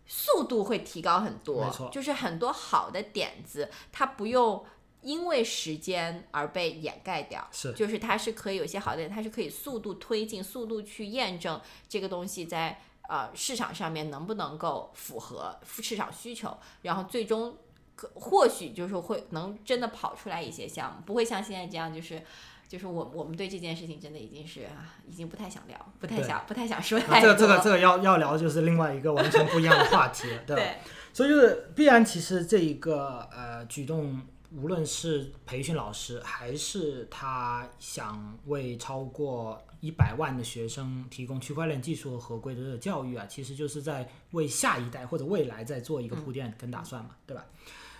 [0.09, 1.63] 速度会提高很多。
[1.63, 4.65] 没错就是很多好的点子，它不用
[5.01, 7.47] 因为时间而被掩盖掉。
[7.51, 17.55] 是就是它是可以有些好的点，它是可以速度推进、速度去验证这个东西在呃市场上面能不能够符合市场需求，然后最终
[17.95, 22.21] 可或许就是会能真的跑出来一些项目，不会像现在这样就是。
[22.69, 27.33] 就是我我们对这件事情真的已经是啊已经不太想聊，不太想不太想说啊太多。
[27.33, 30.61] 这个这个这个要要聊就是另外一个完全不一样的话题了， 对吧？
[30.61, 30.75] 对
[31.11, 34.21] 所以就是必然，其实这一个呃举动，
[34.55, 47.43] 无论是培训老师，还是他想为超过一百万的学生提供区块链技术和合规的教育啊，其实就是在为下一代或者未来在做一个铺垫跟打算嘛，对吧？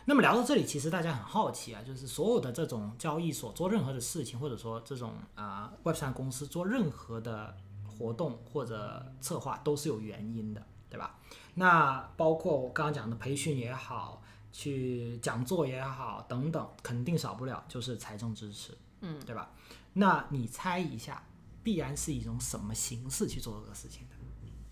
[0.10, 7.56] 那么聊到这里，其实大家很好奇啊，就是所有的这种交易所做任何的事情，或者说这种啊、Web 3公司做任何的
[7.88, 11.20] 活动或者策划，都是有原因的，对吧？
[11.54, 19.52] 那包括我刚刚讲的培训也好，去讲座也好等等，肯定少不了就是财政支持，嗯，对吧？
[19.94, 21.22] 那你猜一下，
[21.62, 24.16] 必然是一种什么形式去做这个事情的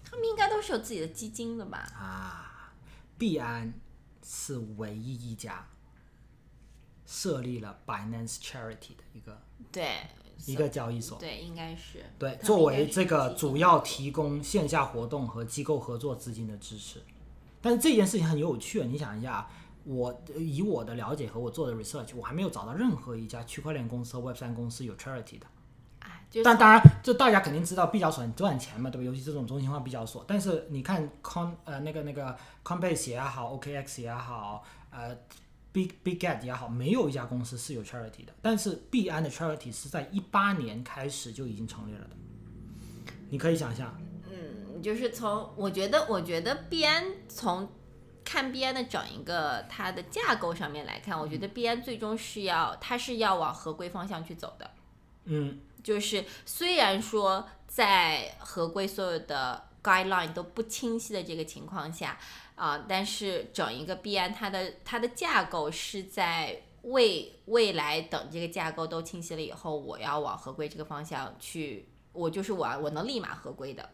[0.04, 1.78] 他们应该都是有自己的基金的吧？
[1.96, 2.74] 啊？
[3.20, 3.72] 必安
[4.30, 5.66] 是唯一一家
[7.06, 10.02] 设立了 Binance Charity 的一个对，
[10.46, 11.18] 一个交易所。
[11.18, 17.02] 对，应该是对，作为这个主要提供线下活动和机构合作资金的支持。
[17.62, 19.50] 但是这件事情很有趣，你想一下，
[19.86, 25.48] 我以我的了解和我做的 research，我还没有找到任何一家区块链公司和 Web 三公司有 charity 的。
[26.28, 29.06] 啊，就是但当然，就大家肯定知道毕交所很赚钱嘛，对吧？
[29.06, 30.24] 尤其这种中心化毕交所。
[30.28, 35.16] 但是你看 Con 呃那个那个 Coinbase 也好，OKX 也好，呃
[35.72, 38.34] Big BigGet 也好，没有一家公司是有 charity 的。
[38.42, 42.16] 但是币安的 charity 是在一八年开始就已经成立了的。
[43.30, 43.94] 你可以想象，
[44.30, 47.70] 嗯，就是从我觉得，我觉得币安从
[48.24, 54.72] 看币安的整一个它的架构上面来看，我觉得币安最终是要它是要往合规方向去走的。
[55.26, 62.18] 嗯，就是虽然说在合规所有的 guideline 都不清晰的这个情况下，
[62.56, 73.90] 啊、但是整一个币安它的它的架构是在未未来等这个架构都清晰了以后，我要往合规这个方向去，我就是我我能立马合规的。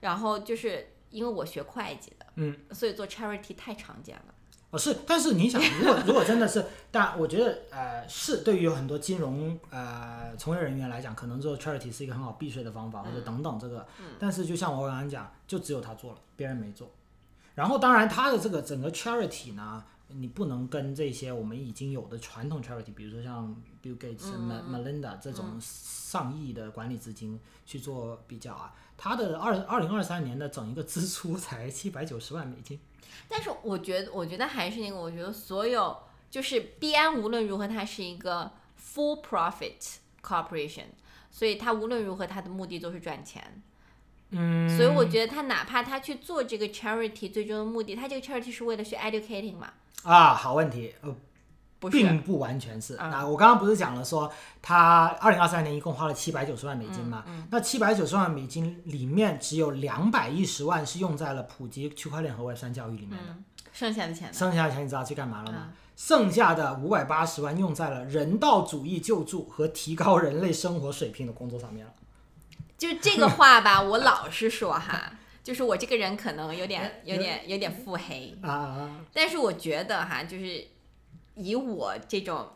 [0.00, 4.34] 然后就是因为我学会计的，嗯，所以做 charity 太常见了。
[4.70, 13.86] 哦是，但是你想，如果如果真的是，但我觉得呃是对于有很多金融呃从业人员来讲，可能做 charity 是一个很好避税的方法，或者等等这个。
[14.18, 16.90] 但是就像我刚刚讲，就只有他做了，别人没做。
[17.54, 28.74] 然后当然他的这个整个 charity 呢，你不能跟这些我们已经有的传统 charity，比如说像 Bill Gates、Mel Melinda 这种上亿的管理资金去做比较啊。
[28.98, 32.78] 他的二二零二三年的整一个支出 才七百九十万美金。
[33.28, 35.96] 但是我觉得，我觉得还是那个，我觉得所有
[36.30, 40.86] 就是币安无论如何，它是一个 full profit corporation，
[41.30, 43.62] 所以它无论如何，它的目的都是赚钱。
[44.30, 49.72] 嗯，所以我觉得他哪怕他去做这个 charity，最终的目的，他这个 charity 是为了去 educating 嘛？
[50.02, 51.14] 啊，好问题，呃，
[51.78, 52.96] 不，并不完全是。
[52.96, 57.24] 嗯那我刚刚不是讲了说，他二零二三年一共花了七百九十万美金嘛？
[57.26, 64.34] 嗯那七百九十万美金里面只有两百一十万是用在了普及区块链和 Web 三教育里面的，嗯，剩下的钱呢？
[64.34, 65.58] 剩下的钱你知道去干嘛了吗？
[65.66, 71.92] 嗯剩下的五百八十万用在了人道主义救助和提高人类生活水平的工作上面了。
[72.76, 75.12] 就这个话吧，我老实说哈，
[75.42, 80.62] 就是我这个人可能有点、有点、有点腹黑，啊啊但是我觉得哈，就是
[81.36, 82.50] 以我这种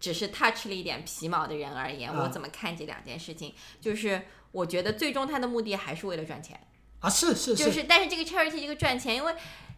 [0.00, 3.54] 只是 touch 了一点皮毛的人而言，啊我怎么看这两件事情？
[3.80, 6.58] 就是我觉得最终他的目的还是为了赚钱，
[7.00, 7.08] 啊！
[7.08, 9.34] 是是是，就是是但是这个 charity 这个赚钱，因为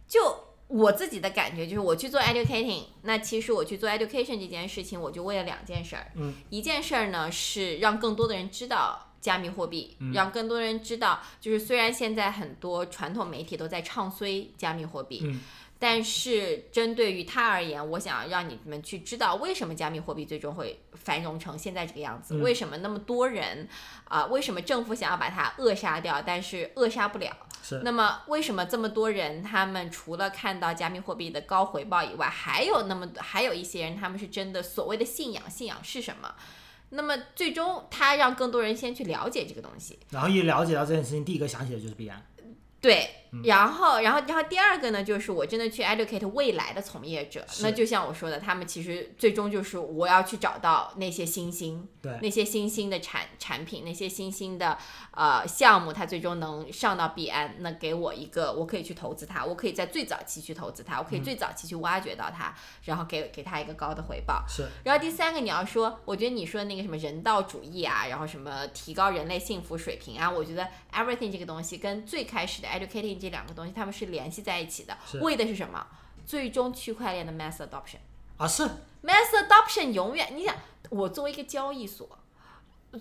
[0.07, 0.43] 就。
[0.69, 6.11] 我自己的感觉就是，我去做 educating，那其实我去做 education 这件事情，我就为了两件事儿。
[6.15, 15.39] 嗯，一件事儿呢是让更多的人知道加密货币，让更多人知道，就是虽然现在很多传统媒体都在唱衰加密货币，嗯
[15.79, 23.67] 但是针对于他而言，我想让你们去知道为什么加密货币最终会繁荣成现在这个样子，嗯为什么那么多人
[24.05, 27.35] 啊、为什么政府想要把它扼杀掉，但是扼杀不了。
[27.61, 36.33] 是那么为什么这么多人，他们除了看到加密货币的高回报以外，还有那么还有一些人，他们是真的所谓的信仰，信仰是什么？
[36.89, 42.25] 那么最终他让更多人先去了解这个东西，然后一了解到这件事情，第一个想起的就是币安。
[42.79, 43.09] 对，
[43.43, 47.45] 然后，然后，然后第二个呢，就是我真的去 educate 未来的从业者。
[47.61, 52.17] 那就像我说的，他们其实最终就是我要去找到那些新兴，对。
[52.21, 54.77] 那些新兴的产产品，那些新兴的
[55.11, 64.43] 呃项目，它最终能上到币安，那给我一个，我可以去投资它，我可以在最早期去投资它，我可以最早期去挖掘到它，然后给给它一个高的回报。
[64.47, 64.65] 是。
[64.83, 75.85] 然后第三个，你要说，我觉得你说的那个什么人道主义啊，然后什么提高人类幸福水平啊，我觉得 everything 这个东西跟最开始的 educating 这两个东西，它们是联系在一起的，为的是什么？
[76.25, 77.97] 最终区块链的 mass adoption。
[78.37, 78.63] 啊是
[79.03, 80.55] mass adoption 永远，你想，
[80.89, 82.19] 我作为一个交易所，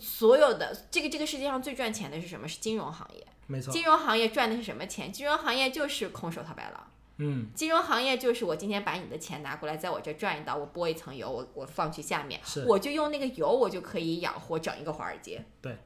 [0.01, 2.47] 所有的这个这个世界上最赚钱的是什么？
[2.47, 3.27] 是金融行业。
[3.47, 3.73] 没错。
[3.73, 5.13] 金融行业赚的是什么钱？
[5.13, 6.91] 金融行业就是空手套白狼。
[7.19, 15.43] 嗯，金融行业就是我今天把你的钱拿过来，在我这转一道，我拨一层油，我我放去下面是，我就用那个油，我就可以养活整一个华尔街。
[15.63, 15.79] 对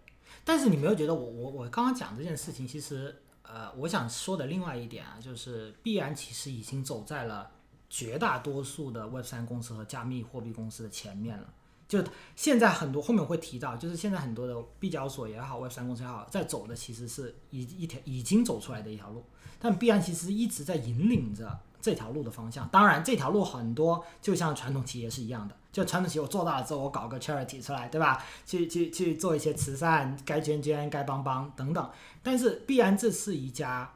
[0.45, 3.23] 但是你没有觉得我我我刚刚讲这件事情，其实
[3.53, 7.51] 呃，我想说的另外一点啊，就是必然其实已经走在了
[7.89, 11.53] 绝大多数的 Web 三公司和加密货币公司的前面了。
[11.89, 12.05] 就
[12.37, 19.25] 现在很多后面会提到，就是现在很多的币交所也好，Web 三公司也好，在走的其实是一一条已经走出来的一条路，
[19.59, 22.69] 但必然其实一直在引领着这条路的方向。
[22.69, 28.25] 当然，这条路很多就像传统企业是一样的，就传统企业我做大了之后，我搞个 charity 出来，对吧？
[28.45, 31.91] 去去去做一些慈善，该捐捐，该帮帮等等。
[32.23, 33.95] 但是必然这是一家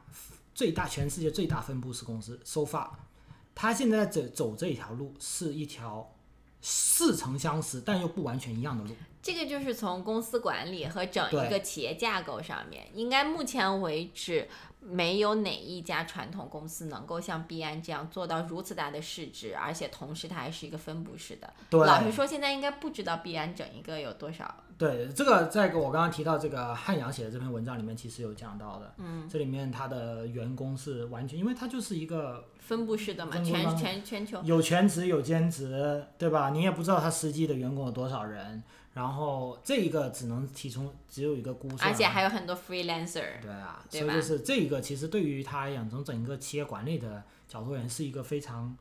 [0.53, 2.87] 最大全世界最大分布式公司，so far，
[3.53, 6.11] 它现在走走这一条路是一条
[6.61, 8.95] 似曾相识但又不完全一样的路。
[9.21, 14.47] 这个就是从公司管理和整一个企业架构上面，应该目前为止
[14.87, 21.51] 没有哪一家传统公司能够像币安这样做到如此大的市值，而且同时它还是一个分布式的。
[21.69, 24.63] 对，老实说，现在应该不知道币安整一个有多少。
[24.77, 28.93] 对，这个在我刚刚提到这个汉阳写的这篇文章里面，其实有讲到的。
[28.97, 34.41] 嗯，这里面它的员工是完全，因为它就是一个分布式的嘛，全全全球。
[34.43, 36.49] 有全职有兼职，对吧？
[36.49, 38.61] 你也不知道它实际的员工有多少人，
[38.95, 48.73] 然后这一个只能提出只有一个估算，而且还有很多 freelancer，对啊，对所以就是这一个其实对于他来讲，从整个企业管理的角度而言，是一个非常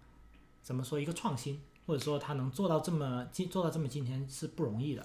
[0.63, 5.05] 怎么说一个创新，或者说他能做到这么今做到这么今天是不容易的。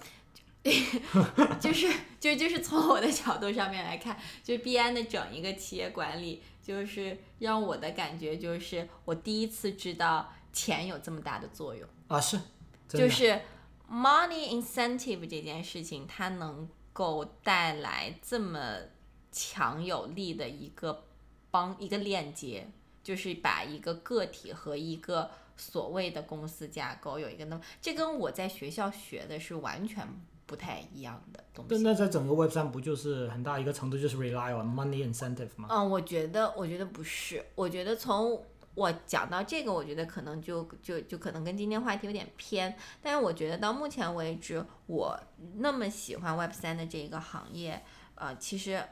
[1.58, 1.88] 就是
[2.20, 12.38] 就就是从我的角度上面来看，就币安的整一个企业管理，就是让我的感觉就是我第一次知道钱有这么大的作用，啊，是，
[12.86, 13.40] 就是
[13.90, 18.76] money incentive 这件事情，它能够带来这么
[19.32, 21.04] 强有力的一个
[21.50, 22.70] 帮一个链接，
[23.02, 30.06] 就是把一个个体和一个所谓的公司架构有一个那么，这跟我在学校学的是完全
[30.46, 31.68] 不太一样的东西。
[31.70, 35.68] 但那在整个 Web 三不就是很大一个程度就是 rely on money incentive 吗？
[35.70, 38.42] 嗯，我觉得，我觉得不是，我觉得从
[38.74, 45.18] 我讲到这个，我觉得可能就就就可能跟今天话题有点偏，但是我觉得到目前为止，我
[45.56, 47.82] 那么喜欢 Web 三的这个行业，
[48.14, 48.82] 呃，其实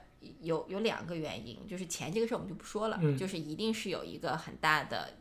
[0.41, 5.15] 有有两个原因，就是钱这个事儿我们就不说了，嗯就是一定是有一个很大的。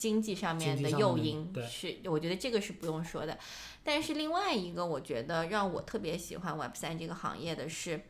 [0.00, 3.38] 经济上面的上面的诱因是，我觉得这个是不用说的。
[3.84, 8.00] 但是另外一个，我觉得让我特别喜欢 Web 三这个行业的是，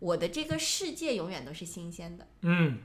[0.00, 2.26] 我的这个世界永远都是新鲜的。
[2.40, 2.78] 嗯，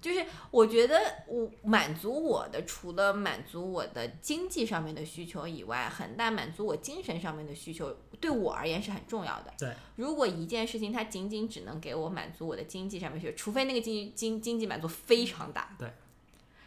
[0.00, 9.52] 就是我觉得我满足我的，除了满足我的经济上面的需求以外，很大满足我精神上面的需求，对我而言是很重要的。
[9.58, 15.90] 对，如果一件事情它仅仅只能给我满足我的经济上面需求，除非那个经经经济满足非常大，对，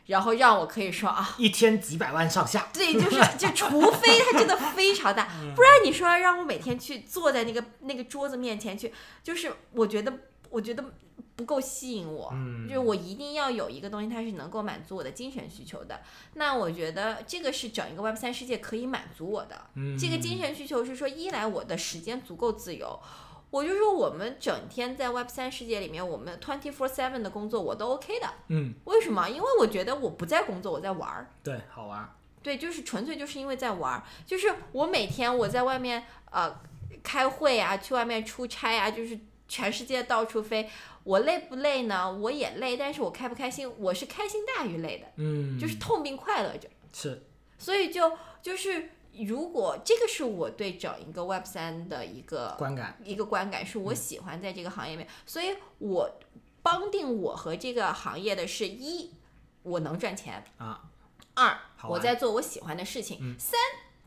[0.07, 8.91] 然后让我可以说啊，一天几百万上下，对，就是就除非它真的非常大，不然你说让我每天去坐在那个那个桌子面前去，
[9.23, 10.11] 就是我觉得
[10.49, 10.83] 我觉得
[11.39, 16.01] 不够吸引我，嗯就是我一定要有一个东西，它是能够满足我的精神需求的。
[16.33, 19.61] 那我觉得这个是整一个 Web 三世界可以满足我的。
[19.75, 22.99] 嗯，这个精神需求是说，一来我的时间足够自由。
[23.51, 28.27] 我就说，我们整天在 Web 三世界里面，我们 twenty four seven 的工作我都 OK 的。
[28.49, 29.27] 嗯，为什么？
[29.27, 31.31] 因为我觉得我不在工作，我在玩儿。
[31.43, 32.13] 对，好玩，
[32.43, 36.59] 对，就是纯粹就是因为在玩儿，就是我每天我在外面呃
[37.01, 40.69] 开会啊，去外面出差啊，就是全世界到处飞，
[41.03, 42.11] 我累不累呢？
[42.11, 43.71] 我也累，但是我开不开心？
[43.77, 46.69] 我是开心大于累的，嗯，就是痛并快乐着。
[46.93, 47.23] 是，
[47.57, 48.89] 所以就就是
[49.27, 56.19] 如果这个是我对整一个 Web 三的一个观感，一个观感，是我喜欢在这个行业里面，所以我
[56.61, 59.11] 帮定我和这个行业的是一，
[59.63, 60.89] 我能赚钱啊，
[61.33, 63.59] 二我在做我喜欢的事情，嗯三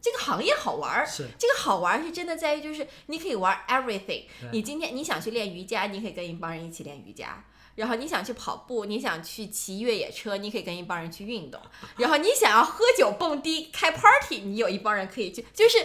[0.02, 1.06] 这个行业好玩儿。
[1.06, 4.24] 是，这个好玩儿是真的在于，就是你可以玩 everything。
[4.52, 7.44] 你今天你想去练瑜伽，你可以跟一帮人一起练瑜伽。
[7.74, 11.58] 然后你想去跑步，你想去骑越野车，你可以跟一帮人去运动。
[11.96, 15.78] 然后你想要喝酒蹦迪开 party，你有一帮人可以去，就是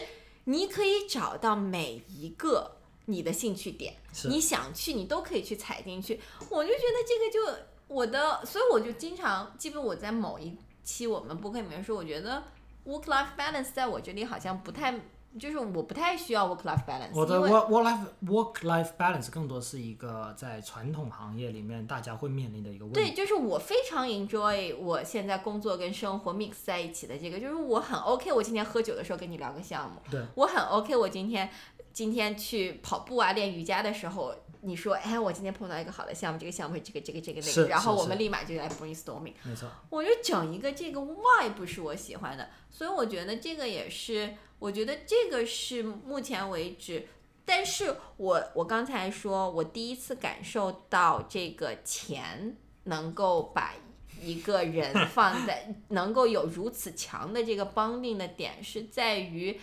[0.43, 3.95] 你可以找到每一个你的兴趣点，
[4.25, 6.19] 你想去你都可以去踩进去。
[6.49, 12.43] 我就觉得这个就我的，所以我就经常，基本我在某一期我们播客里面说，我觉得
[12.87, 14.93] work life balance 在我这里好像不太，
[15.37, 28.31] 就是我不太需要 work life balance，我的 work work life work life balance 更多是一个在传统行业里面大家会面临的一个问题对，就是我非常 enjoy 我现在工作跟生活 mix 在一起的这个，就是我很 OK。
[28.31, 30.95] 我今天喝酒的时候跟你聊个项目，对，我很 OK。
[30.95, 31.49] 我今天
[31.91, 39.33] 今天去跑步啊、练瑜伽的时候，你说，哎，我今天碰到一个好的项目，这个项目是这个这个这个那个，然后我们立马就来 brainstorming。
[39.43, 47.07] 没错，我就整一个这个 why 不是我喜欢的，所以我觉得这个也是，我觉得这个是目前为止，
[47.45, 53.73] 但是我我刚才说我第一次感受到这个钱能够把
[54.21, 59.59] 一个人 放在能够有如此强的这个绑定的点，是在于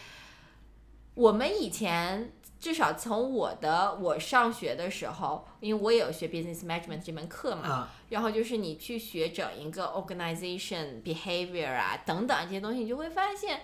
[1.14, 2.32] 我们以前。
[2.64, 13.60] 至少从我的我上学的时候，因为我也有学 business management 这门课嘛，啊，然后就是你去学整一个 organization behavior 啊等等这些东西，你就会发现，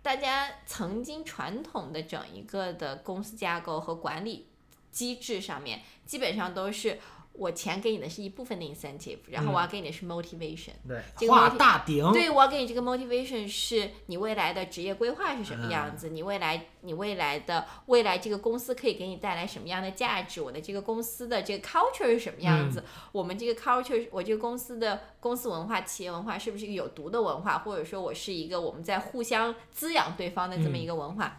[0.00, 4.46] 大家曾经传统的整一个的公司架构和管理
[4.90, 6.98] 机制上面，基本上都是
[7.38, 10.72] 我钱给你的是一部分的 incentive，然后我要给你的是 motivation。
[10.86, 22.82] 对这，个画大饼，对，我要给你这个 motivation 是你未来的职业规划是什么样子，你未来你未来的未来这个公司可以给你带来什么样的价值，我的这个公司的这个 culture 是什么样子，
[23.12, 31.36] 我们这个 culture 我这个公司的公司文化、企业文化是不是一个有毒的文化，或者说我是一个我们在互相滋养对方的这么一个文化。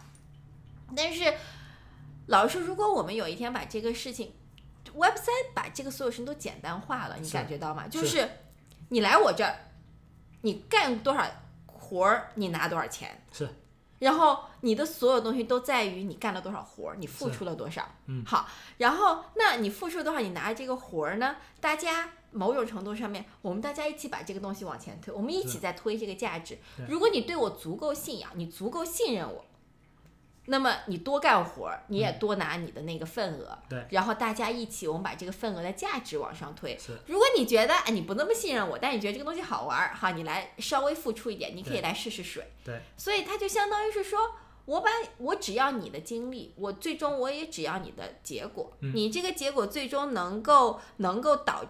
[0.96, 1.34] 但是
[2.26, 4.32] 老实说，如果我们有一天把这个事情
[4.94, 7.86] Web 三把这个所有事情都简单化了，你感觉到吗？
[7.88, 8.30] 就是是
[8.88, 9.54] 你来我这儿，
[10.42, 11.24] 你干多少
[11.66, 13.22] 活儿，你拿多少钱。
[13.30, 13.48] 是，
[13.98, 17.88] 然后你的所有东西都在于你干了多少活儿，你付出了多少。
[18.06, 18.48] 嗯好，
[18.78, 21.36] 然后那你付出了多少，你拿着这个活儿呢？
[21.60, 26.58] 大家某种程度上面，我们大家一起把这个东西往前推，我们一起在推这个价值。
[26.88, 29.44] 如果你对我足够信仰，你足够信任我。
[30.50, 36.76] 那么你多干活儿，你也多拿你的那个份额，嗯对然后大家一起，我们把这个份额的价值往上推。
[36.76, 42.44] 是如果你觉得哎你不那么信任我，但你觉得这个东西好玩儿，哈，你来稍微付出一点，你可以来试试水。
[42.64, 44.18] 对，所以它就相当于是说，
[44.64, 51.64] 我把我只要你的精力，我最终我也只要你的结果，嗯你这个结果最终能够能够导。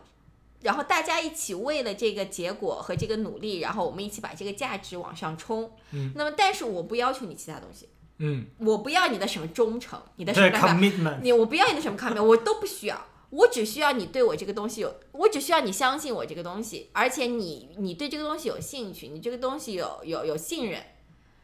[0.62, 5.72] 然后大家一起为了这个结果和这个努力，然后我们一起把这个价值往上冲。
[5.92, 7.88] 嗯，那么但是我不要求你其他东西，
[8.20, 20.82] 嗯，我不要你的什么忠诚，你的什么对干嘛，commitment，你我不要你的什么 comment，我都不需要，我只需要你对我这个东西有，我只需要你相信我这个东西，而且你你对这个东西有兴趣，你这个东西有有有信任，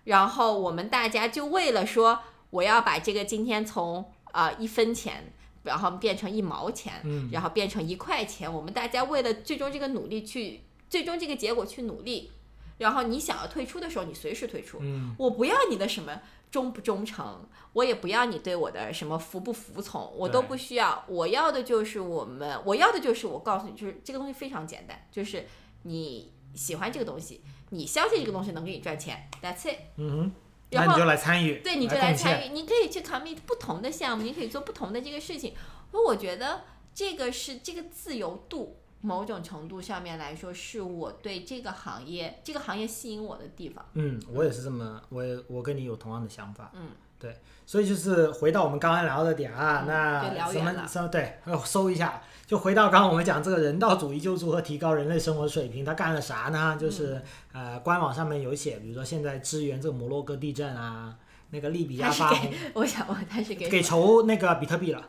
[0.05, 2.21] 然后我们大家就为了说
[2.51, 5.33] 我要把这个今天从啊、呃一分钱。
[5.67, 7.29] 然后变成一毛钱，嗯。
[7.33, 12.31] 然后变成一块钱，我们大家为了最终这个努力去，最终这个结果去努力，
[12.79, 16.21] 然后你想要退出的时候，你随时退出，嗯，我不要你的什么
[16.51, 21.05] 忠不忠诚，我也不要你对我的什么服不服从，我都不需要。
[21.09, 25.47] 我要的就是我们，我要的就是我告诉你，就是这个东西非常简单，就是
[25.83, 29.79] 你喜欢这个东西，你相信这个东西能给你赚钱，That's it。
[29.97, 30.33] 嗯
[30.69, 35.55] 然后你就来参与，对，你就来参与，你可以去 commit 不同的项目，你可以做不同的这个事情。
[35.93, 38.77] 所以我觉得这个是这个自由度，
[39.07, 43.85] 某种程度上面来说，是我对这个行业这个行业吸引我的地方。
[43.95, 46.73] 嗯，我也是这么，我也我跟你有同样的想法。
[46.75, 46.89] 嗯，
[47.21, 56.77] 对，所以就是回到我们刚刚聊的点啊，嗯那什么什么对，呃收一下，就回到刚刚我们讲这个人道主义救助和提高人类生活水平，他干了啥呢？
[56.81, 57.23] 就是、
[57.55, 61.15] 嗯呃，官网上面有写，比如说现在支援这个摩洛哥地震啊，
[61.51, 65.09] 那个利比亚发红，我想问他是给给筹那个比特币了，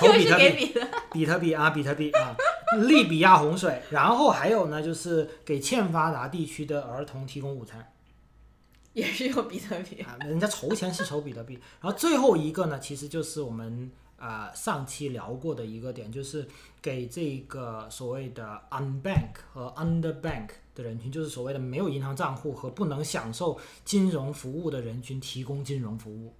[0.00, 0.74] 筹比特币给，
[1.12, 2.34] 比特币啊，比特币啊，
[2.80, 7.92] 利比亚洪水，然后还有呢，就是给欠发达地区的儿童提供午餐。
[8.94, 10.02] 也是用比特币。
[10.02, 11.54] 啊，人家筹钱是筹比特币。
[11.80, 16.46] 然后最后一个呢，其实就是我们呃上期聊过的一个点，就是
[16.82, 26.34] 给这个所谓的 unbank 和 underbank 的人群，就是所谓的没有银行账户和不能享受金融服务的人群提供金融服务。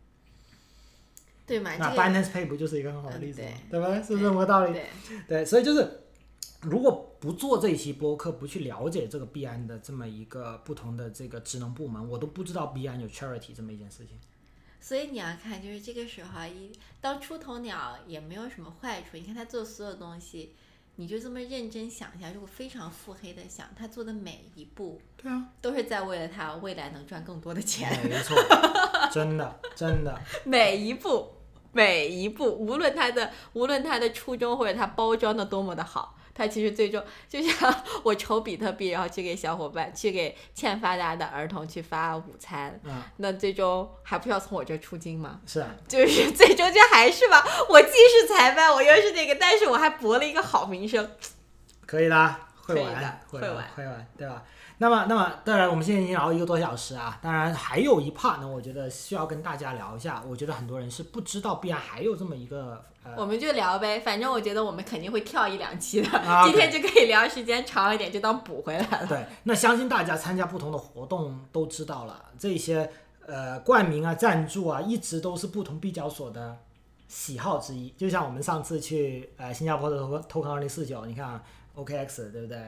[1.46, 1.74] 对嘛？
[1.76, 3.48] 那这个 Binance Pay 不就是一个很好的例子吗？
[3.50, 3.94] 嗯对吧？
[4.02, 4.72] 是不是这么个道理？
[4.72, 4.86] 对，
[5.26, 6.01] 对，所以就是，
[6.60, 14.18] 如果不做这一期播客，不去了解这个币安的这么一个不同的这个职能部门，我都不知道币安有 charity 这么一件事情。
[14.80, 19.08] 所以你要看，就是这个时候啊，一当出头鸟也没有什么坏处。
[19.12, 20.54] 你看他做所有东西，
[20.96, 27.90] 你就这么认真想一下，如果非常腹黑的想，他做的每一步对啊，都是在为了他未来能赚更多的钱。
[28.08, 28.36] 没错，
[29.12, 31.28] 真的真的， 每一步，
[31.72, 45.40] 每一步，无论他的无论他的初衷或者他包装的多么的好，他其实最终就像我筹比特币，然后去给小伙伴，去给欠发达的儿童去发午餐，嗯，那最终还不是要从我这儿出金吗？
[45.46, 51.10] 是啊，就是 最终就还是吧，我既是裁判，我又是那个，但是我还博了一个好名声。
[51.86, 54.42] 可以啦，会玩的，会会玩会玩，对吧？
[54.78, 57.16] 那么，那么，当然，我们现在已经聊一个多小时啊。
[57.22, 60.20] 当然，还有一 part 呢，我觉得需要跟大家聊一下。
[60.26, 62.82] 我觉得很多人是不知道币安还有这么一个呃
[63.16, 69.06] 我们就聊呗，反正我觉得我们肯定会跳一两期的，啊今天就可以聊时间长一点，就当补回来了。
[69.06, 72.90] 对，那相信大家参加不同的活动都知道了，这些
[73.26, 76.58] 呃冠名啊、赞助啊，一直都是不同币交所的
[77.08, 77.90] 喜好之一。
[77.90, 81.42] 就像我们上次去呃新加坡的 Token Token 二零四九，你看、啊、
[81.76, 82.58] OKX 对不对？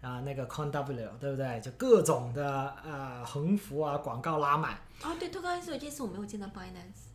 [0.00, 1.60] 然后那个 CoinW 对不对？
[1.60, 4.72] 就各种的呃横幅啊、广告拉满，
[5.02, 7.10] 哦，对，托高斯，这次我没有见到 Binance，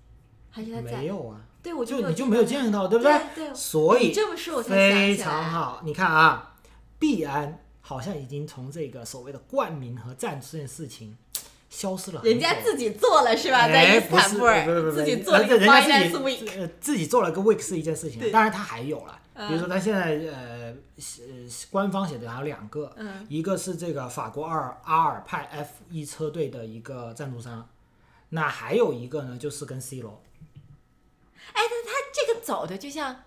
[0.51, 1.07] 还是他在没？
[1.07, 3.19] 有啊，对，我就你就没有见到，对不对？
[3.33, 5.43] 对，所以你这么说，我才非常。
[5.43, 6.53] 好，你看啊，
[6.99, 11.17] 币安好像已经从这个所谓的冠名和赞助这件事情
[11.67, 12.21] 消失了。
[12.23, 13.67] 人家自己做了是吧？
[13.67, 21.33] 在哎，伊斯坦布尔自己做了一个人家自 Finance 己 Week，呃自己做了个 week 是一件事情对，当然他还有了，嗯比如说他现在呃呃
[21.71, 27.67] 官方写的还有两个，嗯一个是这个法国阿尔阿尔派 F 一车队的一个赞助商，
[28.29, 30.21] 那还有一个呢就是跟 C 罗，
[31.55, 33.23] 哎，他他这个走的就像，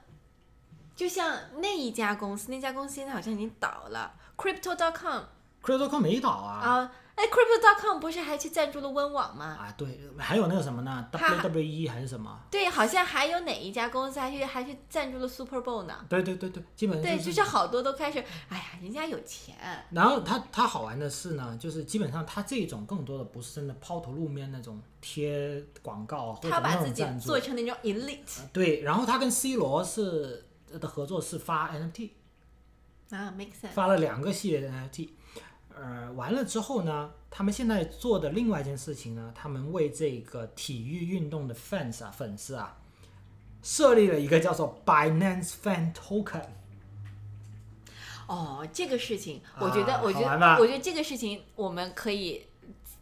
[0.95, 5.23] 就像那一家公司，那家公司现在好像已经倒了，Crypto.com
[5.63, 6.61] Crypto.com 没倒啊。
[6.61, 9.45] 啊，哎，Crypto.com 不是还去赞助了温网吗？
[9.45, 12.41] 啊，对，还有那个什么呢？WWE 还是什么？
[12.49, 16.07] 对，好像还有哪一家公司还去还去赞助了 Super Bowl 呢？
[16.09, 19.57] 对对对对，基本上对，就就是好多都开始，哎呀，人家有钱，
[19.91, 28.83] 然后他他好玩的是呢，就是基本上他这种更多的不是真的抛头露面那种贴广告或者他把自己做，成那种 elite 对。
[28.83, 32.11] 然后他跟 C 罗是的合作是发 NFT，
[33.11, 33.73] 啊，make sense。
[33.73, 35.09] 发了两个系列的 NFT。
[35.81, 42.77] 呃，完了之后呢，他们现在做的另外一件事情呢，他们为这个体育运动的 fans 啊粉丝啊，
[43.63, 46.47] 设立了一个叫做 Binance Fan Token。
[48.27, 52.47] 哦，这个事情，我觉得，啊我觉得，我觉得这个事情我们可以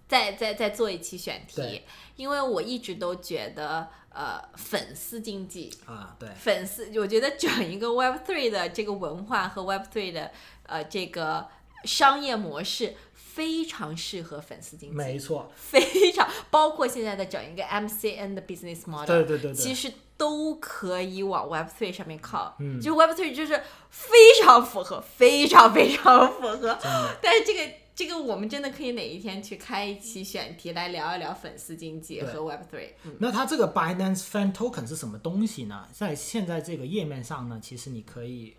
[0.07, 1.83] 再再再做一期选题，
[2.15, 10.31] 因为我一直都觉得，呃，粉丝经济，啊，对，粉丝，我觉得整一个 Web Three 的这个文化和 Web Three 的
[10.63, 11.49] 呃这个
[11.87, 22.57] 商业模式非常适合粉丝经济，没错，非常包括现在的整一个 MCN 的 business model，对对对对其实都可以往 Web Three 上面靠。
[22.59, 23.61] 嗯就 Web Three 就是
[23.91, 26.79] 非常符合，非常非常符合。
[27.23, 32.91] 但是这个这个我们真的可以哪一天去开一期选题来聊一聊粉丝经济和 Web Three。
[33.05, 35.87] 嗯，那它这个 Binance Fan Token 是什么东西呢？
[35.93, 38.57] 在现在这个页面上呢，其实你可以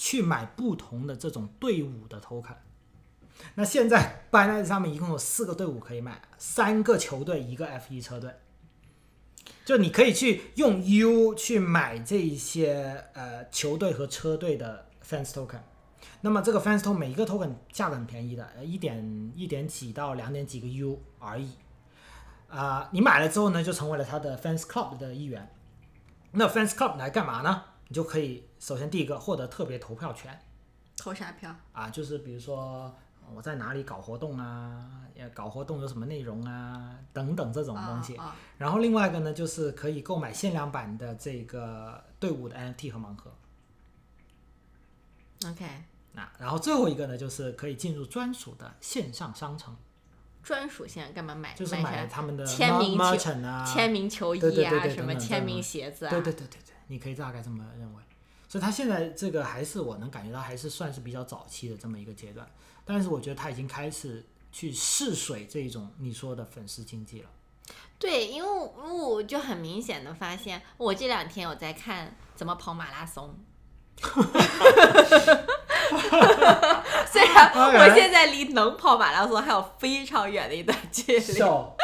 [0.00, 2.56] 去买不同的这种队伍的 token。
[3.54, 8.34] 那现在 Binance 上面一共有四个队伍可以买，三个球队，一个 F1 车队。
[9.66, 15.60] 就你可以去用 U 去买这一些呃球队和车队的 fans token。
[16.22, 21.50] 那么这个 fans token 每一个 token 价格很便宜的，一点一点几到两点几个 U 而已。
[22.48, 25.54] 啊、你买了之后呢，就成为了他的 fans club 的一员。
[26.32, 27.64] 那 fans club 来干嘛呢？
[27.90, 30.40] 你就可以首先第一个获得特别投票权
[30.96, 31.52] 投啥票？
[31.72, 32.94] 啊，就是比如说
[33.34, 38.14] 我在哪里搞活动啊，呃搞活动有什么内容啊，等等这种东西。
[38.14, 43.30] 啊然后另外一个呢，就是可以购买限量版的这个队伍的 NFT 和盲盒。
[43.30, 43.34] 啊
[45.50, 45.64] OK，
[46.14, 49.76] 啊，然后最后一个呢，就是可以进入专属的线上商城，
[50.44, 51.54] 专属现在干嘛买？
[51.54, 56.10] 就是买他们的签名球啊，签名球衣啊，什么签名鞋子啊？
[56.10, 58.02] 对对对对对，你可以大概这么认为。
[58.48, 62.44] 所以它现在这个还是我能感觉到还是算是比较早期的这么一个阶段，
[62.84, 67.30] 但是我觉得它已经开始去试水这种你说的粉丝经济了。
[67.96, 73.38] 对，因为我就很明显的发现，我这两天我在看怎么跑马拉松。
[77.06, 81.76] 虽然我现在离能跑马拉松还有非常远的一段距离，笑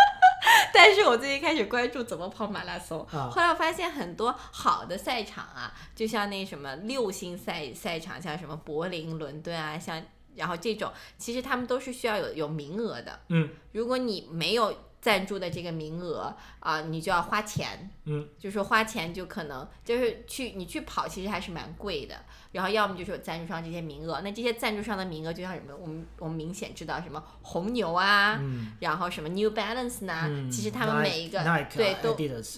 [0.74, 3.28] 但是我最近开始关注怎么跑马拉松，啊。
[3.30, 10.02] 后来我发现很多好的赛场啊，就像那什么六星赛赛场，像什么柏林、伦敦啊，像
[10.34, 13.20] 然后这种，其实他们都是需要有有名额的。
[13.28, 13.50] 嗯。
[13.72, 14.74] 如果你没有
[15.06, 17.88] 赞助的这个名额啊、你就要花钱。
[18.06, 22.16] 嗯，就说花钱就可能就是去你去跑，其实还是蛮贵的。
[22.50, 31.38] 然后要么就是有赞助商这些名额，那这些赞助商的名额就像什么，我们我们明显知道什么红牛啊，嗯，然后什么 New Balance 呢，嗯其实他们每一个
[31.72, 32.14] 对都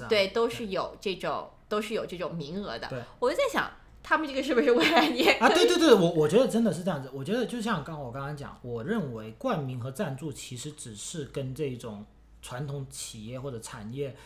[0.09, 3.03] 对都是有这种都是有这种名额的对。
[3.19, 3.71] 我就在想，
[4.03, 7.11] 他们这个是不是未来你也啊，对对对，我我觉得真的是这样子。
[7.13, 12.07] 我觉得就像刚我刚刚讲，我认为冠名和赞助其实只是跟这种
[12.43, 14.17] 传统企业或者产业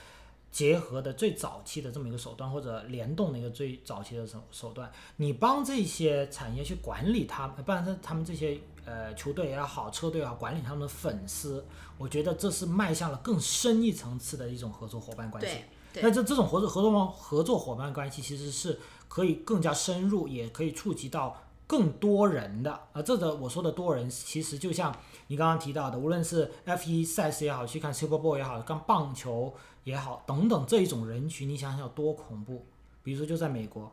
[0.50, 4.92] 结合的最早期的这么一个手段，或者联动的一个最早期的手手段。
[5.16, 11.64] 你帮这些产业去管理他们，不然他他们这些呃球队也好，车队也好，管理他们的粉丝，
[11.96, 15.58] 我觉得这是迈向了更深一层次的一种合作伙伴关系。
[15.94, 18.78] 对那这这种合作合作合作伙伴关系其实是
[19.08, 21.38] 可以更加深入，也可以触及到
[21.72, 22.70] 更多人的。
[22.92, 24.94] 啊，这个我说的多人，其实就像
[25.28, 29.54] 你刚刚提到的，无论是 F 1赛事也好，去看 Super Bowl 也好，看棒球
[29.84, 32.66] 也好，等等这一种人群，你想想有多恐怖。
[33.02, 33.90] 比如说就在美国，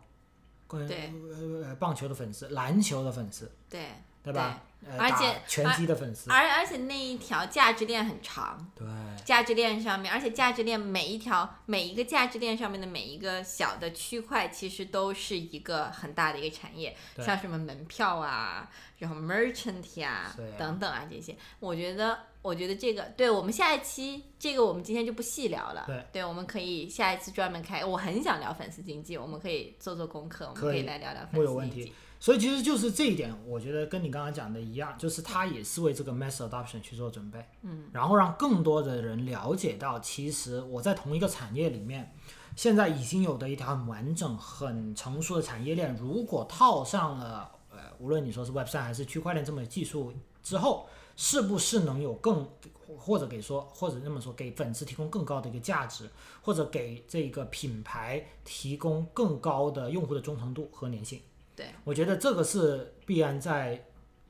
[0.68, 1.14] 对
[1.64, 3.86] 呃棒球的粉丝，篮球的粉丝，对
[4.24, 4.34] 对
[4.98, 8.88] 而且打拳击的粉丝，而而且那一条价值链很长，对
[9.26, 25.86] 价值链上面，而且价值链每一条每一个价值链上面的每一个小的区块，其实都是一个很大的一个产业，对像什么门票啊，然后 merchant 啊等等啊这些，我觉得我觉得这个，对我们下一期这个我们今天就不细聊了。
[26.14, 27.84] 对，我们可以下一次专门开。
[27.84, 31.94] 我很想聊粉丝经济，我们可以做做功课，我们可以来聊聊粉丝经济。
[32.20, 42.14] 所以其实就是这一点，我觉得跟你刚刚讲的一样，就是他也是为这个 mass adoption 去做准备，嗯，然后让更多的人了解到，其实我在同一个产业里面，
[42.58, 50.12] 现在已经有的一条很完整、很成熟的产业链，如果套上了呃，无论你说是 Web 三还是区块链这么技术
[50.44, 52.46] 之后，是不是能有更
[52.98, 56.10] 或者给说或者这么说，给粉丝提供更高的一个价值，
[56.42, 61.22] 或者给这个品牌提供更高的用户的忠诚度和粘性？
[61.60, 63.86] 对，我觉得这个是必然在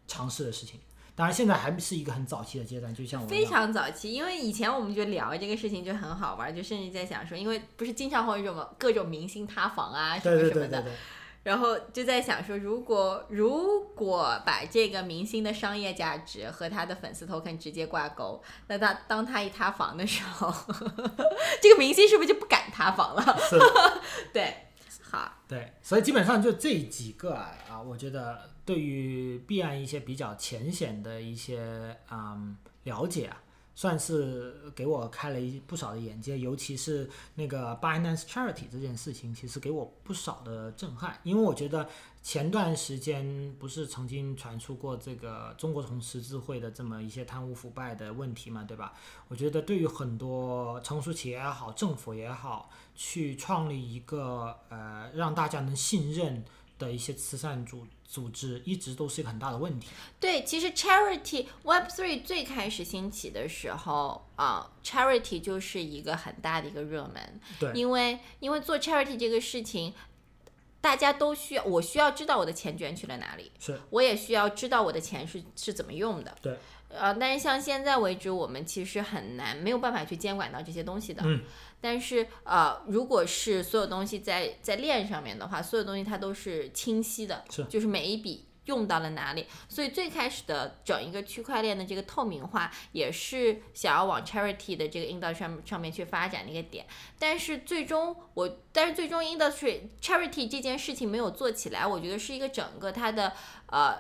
[0.08, 0.80] 尝试的事情。
[1.16, 10.84] 当然，现在还是一个很早期的阶段，就像我非常早期，因为以前我们就聊这个事情就很好玩，就甚至在想说，因为不是经常会有什么各种明星塌房啊什么什么的，
[11.44, 20.52] 然后就在想说，如果如果把这个明星的商业价值和他的粉丝 token 直接挂钩，那他当他一塌房的时候，
[21.62, 23.38] 这个明星是不是就不敢塌房了？
[24.34, 24.69] 对。
[25.10, 33.42] 好，对，所以基本上就这几个啊，啊，我觉得对于币安一些比较浅显的一些嗯了解啊。
[33.76, 41.18] 算是给我开了一不少的眼界，尤其是那个 Binance Charity 这件事情，其实给我不少的震撼。
[41.24, 41.88] 因为我觉得
[42.22, 48.94] 前段时间不是曾经传出过这个中国红十字会的这么一些贪污腐败的问题嘛，对吧？
[49.28, 56.46] 我觉得对于很多成熟企业也好，政府也好，去创立一个呃让大家能信任。
[56.80, 59.90] 的一些慈善组组织一直都是一个很大的问题。
[60.18, 67.42] 对，其实 charity Web Three 最开始兴起的时候啊，charity 就是一个很大的一个热门。
[67.60, 69.94] 对，因为因为做 charity 这个事情，
[70.82, 76.36] 大家都需要，我需要知道我的钱捐去了哪里，是，我也需要知道我的钱是是怎么用的。
[76.42, 76.58] 对，
[76.90, 81.22] 呃，但是像现在为止，我们其实很难没有办法去监管到这些东西的。
[81.26, 81.42] 嗯。
[81.82, 89.46] 但是，呃，如果是所有东西在在链上面的话，所有东西它都是清晰的，是，就是每一笔用到了哪里。
[89.68, 96.86] 所以最开始的整一个区块链的这个透明化，也是想要往 charity 的这个 industry 上面去发展的一个点。
[97.18, 103.34] 但是最终我，但是最终 industry charity 这件事情没有做起来，我觉得是一个整个它的
[103.66, 103.98] 呃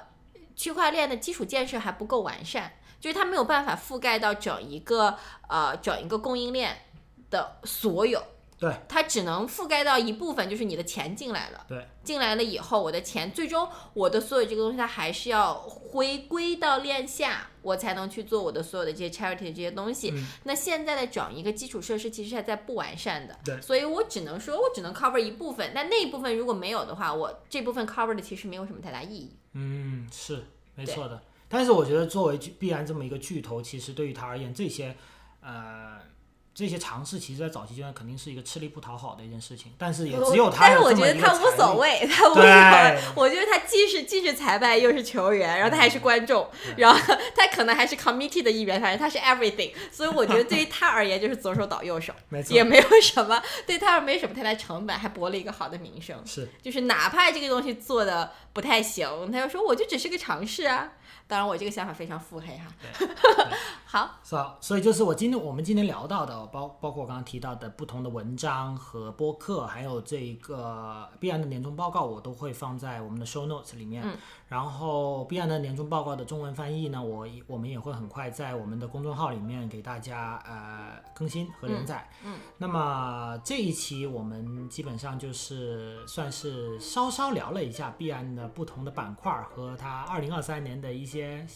[0.55, 5.17] 区块链的基础建设还不够完善，就是它没有办法覆盖到整一个
[5.49, 6.77] 呃整一个供应链。
[7.31, 8.19] 的所有，
[8.59, 20.13] 对，它只能覆盖到一部分，就是你的钱进来了，对，进来了以后，我的钱最终我的所有这个东西，它还是要回归到链下，我才能去做我的所有的这些 charity 的这些东西。
[20.43, 29.37] 那现在的整一个基础设施其实还在不完善的，对，所以我只能说我只能 cover 一部分，但那一部分如果没有的话，我这部分 cover 的其实没有什么太大意义。
[29.53, 30.43] 嗯，是
[30.75, 31.21] 没错的。
[31.47, 34.97] 但是我觉得作为必然这么一个巨头，其实对于他而言，这些
[35.39, 36.08] 呃。
[36.53, 42.99] 这些尝试其实，在早期阶段肯定是一个吃力不讨好的一件事情，但是也只有他但是我觉得他无所谓，他无所谓。
[43.15, 46.99] 我觉得他既是既是裁判，又是球员，然后他还是观众，然后
[47.33, 49.71] 他可能还是 committee 的一员，反正他是 everything。
[49.91, 52.13] 所以我觉得对于他而言，就是左手倒右手，
[52.49, 56.21] 也没有什么对他而没什么太大成本，还博了一个好的名声。
[56.25, 60.91] 是，就是哪怕这个东西做的不太行，他就说我就只是个尝试啊。
[61.29, 62.65] 当然，我这个想法非常腹黑哈。
[63.85, 74.03] 好，是啊，所以就是我今天我们今天聊到的，包包括我刚刚提到的不同的文章和播客，还有这个必然的年终报告，我都会放在我们的 show notes 里面。
[74.03, 74.17] 嗯。
[74.49, 82.09] 然后必然的年终报告的中文翻译呢，我我们也会很快在我们的公众号里面给大家呃更新和连载。
[82.25, 82.37] 嗯。
[82.57, 91.47] 那么这一期我们基本上就是算是稍稍聊了一下必然的不同的板块和它二零二三年的一些。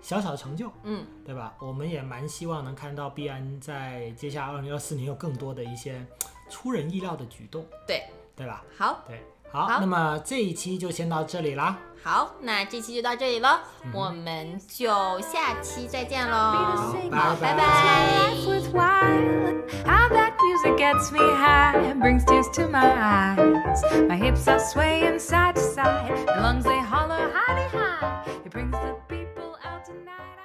[0.00, 1.56] 小小的成就，嗯，对吧？
[1.58, 6.06] 我们也蛮希望能看到必安在接下来二零二四年有更多的一些
[6.48, 8.04] 出人意料的举动，对，
[8.36, 8.64] 对吧？
[8.78, 11.78] 好，对，好那么这一期就先到这里啦。
[12.02, 13.58] 好那这期就到这里喽
[13.92, 16.36] 我们就下期再见喽
[17.10, 18.30] 好拜拜
[28.44, 30.37] it brings the people out tonight.